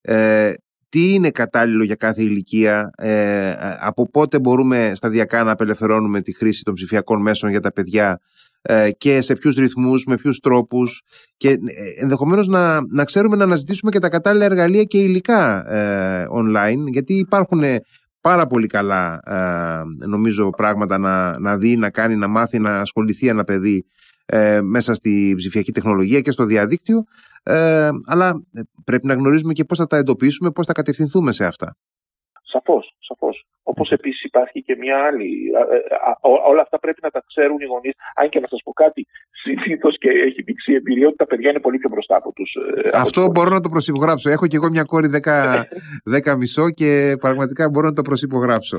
ε, 0.00 0.52
τι 0.88 1.12
είναι 1.12 1.30
κατάλληλο 1.30 1.84
για 1.84 1.94
κάθε 1.94 2.22
ηλικία, 2.22 2.90
ε, 2.96 3.54
από 3.80 4.10
πότε 4.10 4.38
μπορούμε 4.38 4.92
σταδιακά 4.94 5.44
να 5.44 5.50
απελευθερώνουμε 5.50 6.20
τη 6.20 6.34
χρήση 6.34 6.62
των 6.62 6.74
ψηφιακών 6.74 7.22
μέσων 7.22 7.50
για 7.50 7.60
τα 7.60 7.72
παιδιά 7.72 8.20
ε, 8.62 8.90
και 8.90 9.20
σε 9.20 9.34
ποιους 9.34 9.54
ρυθμούς, 9.54 10.04
με 10.04 10.16
ποιους 10.16 10.38
τρόπους 10.38 11.02
και 11.36 11.48
ε, 11.48 11.56
ενδεχομένως 11.96 12.46
να, 12.46 12.80
να 12.94 13.04
ξέρουμε 13.04 13.36
να 13.36 13.44
αναζητήσουμε 13.44 13.90
και 13.90 13.98
τα 13.98 14.08
κατάλληλα 14.08 14.44
εργαλεία 14.44 14.84
και 14.84 14.98
υλικά 14.98 15.64
online 16.32 16.90
γιατί 16.92 17.14
υπάρχουν 17.14 17.62
πάρα 18.28 18.46
πολύ 18.46 18.66
καλά 18.66 19.20
νομίζω 20.06 20.50
πράγματα 20.50 20.98
να, 20.98 21.38
να 21.38 21.56
δει, 21.56 21.76
να 21.76 21.90
κάνει, 21.90 22.16
να 22.16 22.28
μάθει, 22.28 22.58
να 22.58 22.80
ασχοληθεί 22.80 23.28
ένα 23.28 23.44
παιδί 23.44 23.86
μέσα 24.62 24.94
στη 24.94 25.34
ψηφιακή 25.36 25.72
τεχνολογία 25.72 26.20
και 26.20 26.30
στο 26.30 26.44
διαδίκτυο 26.44 26.98
αλλά 28.06 28.32
πρέπει 28.84 29.06
να 29.06 29.14
γνωρίζουμε 29.14 29.52
και 29.52 29.64
πώς 29.64 29.78
θα 29.78 29.86
τα 29.86 29.96
εντοπίσουμε, 29.96 30.50
πώς 30.50 30.66
θα 30.66 30.72
κατευθυνθούμε 30.72 31.32
σε 31.32 31.44
αυτά. 31.44 31.76
Σαφώς, 32.42 32.94
σαφώς. 32.98 33.46
Όπως 33.62 33.90
επίσης 33.90 34.22
υπάρχει 34.24 34.62
και 34.62 34.76
μια 34.76 34.96
άλλη. 35.06 35.30
όλα 36.50 36.62
αυτά 36.62 36.78
πρέπει 36.78 37.00
να 37.02 37.10
τα 37.10 37.22
ξέρουν 37.26 37.58
οι 37.60 37.64
γονείς. 37.64 37.94
Αν 38.14 38.28
και 38.28 38.40
να 38.40 38.48
σας 38.48 38.60
πω 38.64 38.72
κάτι, 38.72 39.06
συνήθως 39.42 39.98
και 39.98 40.08
έχει 40.10 40.42
δείξει 40.42 40.72
η 40.72 40.74
εμπειρία 40.74 41.06
ότι 41.06 41.16
τα 41.16 41.26
παιδιά 41.26 41.50
είναι 41.50 41.60
πολύ 41.60 41.78
πιο 41.78 41.88
μπροστά 41.88 42.16
από 42.16 42.32
τους. 42.32 42.50
Ε, 42.54 42.90
Αυτό 42.92 43.30
μπορώ 43.30 43.50
να 43.50 43.60
το 43.60 43.68
προσυπογράψω. 43.68 44.30
Έχω 44.30 44.46
και 44.46 44.56
εγώ 44.56 44.68
μια 44.68 44.82
κόρη 44.82 45.08
10, 45.22 45.62
10 46.32 46.36
μισό 46.40 46.70
και 46.70 47.16
πραγματικά 47.20 47.70
μπορώ 47.70 47.86
να 47.86 47.92
το 47.92 48.02
προσυπογράψω. 48.02 48.78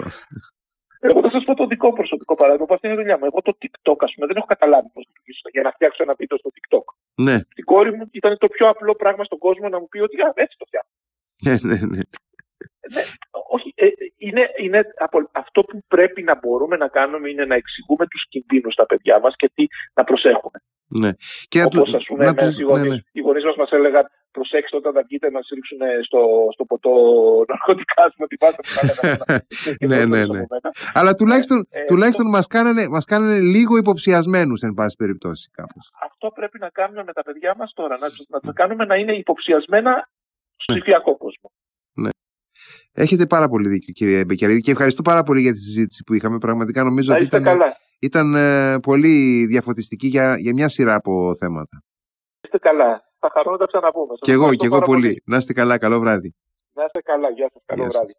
Εγώ 0.99 1.21
θα 1.21 1.29
σας 1.29 1.43
πω 1.43 1.53
το 1.55 1.65
δικό 1.65 1.93
προσωπικό 1.93 2.35
παράδειγμα 2.35 2.65
που 2.65 2.73
αυτή 2.73 2.85
είναι 2.87 2.95
η 2.95 2.99
δουλειά 2.99 3.17
μου. 3.17 3.25
Εγώ 3.25 3.41
το 3.41 3.53
TikTok, 3.61 3.99
ας 4.07 4.11
πούμε, 4.13 4.25
δεν 4.27 4.35
έχω 4.35 4.45
καταλάβει 4.45 4.89
πώς 4.93 5.03
να 5.07 5.13
το 5.43 5.49
για 5.55 5.61
να 5.61 5.71
φτιάξω 5.71 6.03
ένα 6.03 6.13
βίντεο 6.19 6.37
στο 6.37 6.49
TikTok. 6.55 6.85
Ναι. 7.25 7.37
Στην 7.53 7.65
κόρη 7.71 7.91
μου 7.95 8.05
ήταν 8.11 8.37
το 8.37 8.47
πιο 8.47 8.69
απλό 8.69 8.93
πράγμα 8.95 9.23
στον 9.23 9.37
κόσμο 9.37 9.69
να 9.69 9.79
μου 9.79 9.87
πει 9.87 9.99
ότι 10.07 10.15
α, 10.21 10.31
έτσι 10.43 10.55
το 10.61 10.65
φτιάχνω. 10.69 10.93
Ναι, 11.45 11.55
ναι, 11.67 11.77
ναι. 11.93 12.01
Ναι, 12.95 13.03
όχι, 13.55 13.69
ε, 13.75 13.87
είναι, 14.19 14.43
είναι 14.63 14.81
αυτό 15.31 15.61
που 15.61 15.83
πρέπει 15.87 16.21
να 16.23 16.35
μπορούμε 16.41 16.75
να 16.77 16.87
κάνουμε 16.87 17.29
είναι 17.29 17.45
να 17.45 17.55
εξηγούμε 17.55 18.05
τους 18.07 18.23
κινδύνους 18.29 18.73
στα 18.73 18.85
παιδιά 18.85 19.19
μας 19.19 19.33
και 19.35 19.51
τι 19.55 19.65
να 19.93 20.03
προσέχουμε. 20.03 20.59
Ναι. 21.01 21.11
Και 21.47 21.63
Όπως 21.63 21.93
ας 21.93 22.05
πούμε 22.07 22.25
να 22.25 22.45
οι 22.59 22.63
γονείς, 22.63 22.83
ναι, 22.83 22.89
ναι. 22.89 23.01
οι 23.11 23.19
γονείς 23.19 23.43
μας 23.43 23.55
μας 23.55 23.71
έλεγαν 23.71 24.05
προσέξτε 24.31 24.75
όταν 24.77 24.93
τα 24.93 25.01
βγείτε 25.07 25.29
να 25.29 25.39
ρίξουν 25.53 25.77
στο, 26.05 26.21
στο 26.53 26.65
ποτό 26.65 26.91
ναρκωτικά 27.47 28.03
σου 28.09 28.17
ότι 28.17 28.37
πάτε 28.37 28.61
Ναι, 29.89 30.05
ναι, 30.05 30.25
ναι. 30.25 30.41
Αλλά 30.93 31.13
τουλάχιστον, 31.13 31.67
ε, 31.69 31.83
τουλάχιστον 31.83 32.29
μας, 32.29 32.47
κάνανε, 32.47 32.87
μας 32.87 33.05
κάνανε 33.05 33.39
λίγο 33.39 33.77
υποψιασμένους 33.77 34.61
εν 34.61 34.73
πάση 34.73 34.95
περιπτώσει 34.95 35.49
κάπως. 35.49 35.91
Αυτό 36.03 36.31
πρέπει 36.31 36.59
να 36.59 36.69
κάνουμε 36.69 37.03
με 37.03 37.13
τα 37.13 37.23
παιδιά 37.23 37.55
μας 37.57 37.73
τώρα, 37.73 37.97
να, 37.97 38.07
να 38.29 38.39
τα 38.39 38.51
κάνουμε 38.53 38.85
να 38.85 38.95
είναι 38.95 39.13
υποψιασμένα 39.15 40.09
στο 40.55 40.73
ναι. 40.73 40.79
ψηφιακό 40.79 41.17
κόσμο. 41.17 41.51
Ναι. 42.93 43.03
Έχετε 43.03 43.25
πάρα 43.25 43.47
πολύ 43.49 43.69
δίκιο 43.69 43.93
κύριε 43.93 44.25
Μπεκιαρίδη 44.25 44.59
και 44.59 44.71
ευχαριστώ 44.71 45.01
πάρα 45.01 45.23
πολύ 45.23 45.41
για 45.41 45.53
τη 45.53 45.59
συζήτηση 45.59 46.03
που 46.03 46.13
είχαμε. 46.13 46.37
Πραγματικά 46.37 46.83
νομίζω 46.83 47.13
ότι 47.13 47.23
ήταν, 47.23 47.45
ήταν 47.99 48.35
ε, 48.35 48.79
πολύ 48.79 49.45
διαφωτιστική 49.45 50.07
για, 50.07 50.37
για 50.37 50.53
μια 50.53 50.69
σειρά 50.69 50.95
από 50.95 51.35
θέματα. 51.35 51.83
Είστε 52.41 52.57
καλά. 52.57 53.03
Θα 53.19 53.29
χαρώ 53.33 53.51
να 53.51 53.57
τα 53.57 53.65
ξαναπούμε. 53.65 54.13
Και 54.19 54.31
εγώ, 54.31 54.55
και 54.55 54.65
εγώ 54.65 54.79
πολύ. 54.79 55.23
Να 55.25 55.37
είστε 55.37 55.53
καλά. 55.53 55.77
Καλό 55.77 55.99
βράδυ. 55.99 56.35
Να 56.73 56.83
είστε 56.83 57.01
καλά. 57.01 57.29
Γεια 57.29 57.49
σας. 57.53 57.61
Καλό 57.65 57.83
βράδυ. 57.83 58.13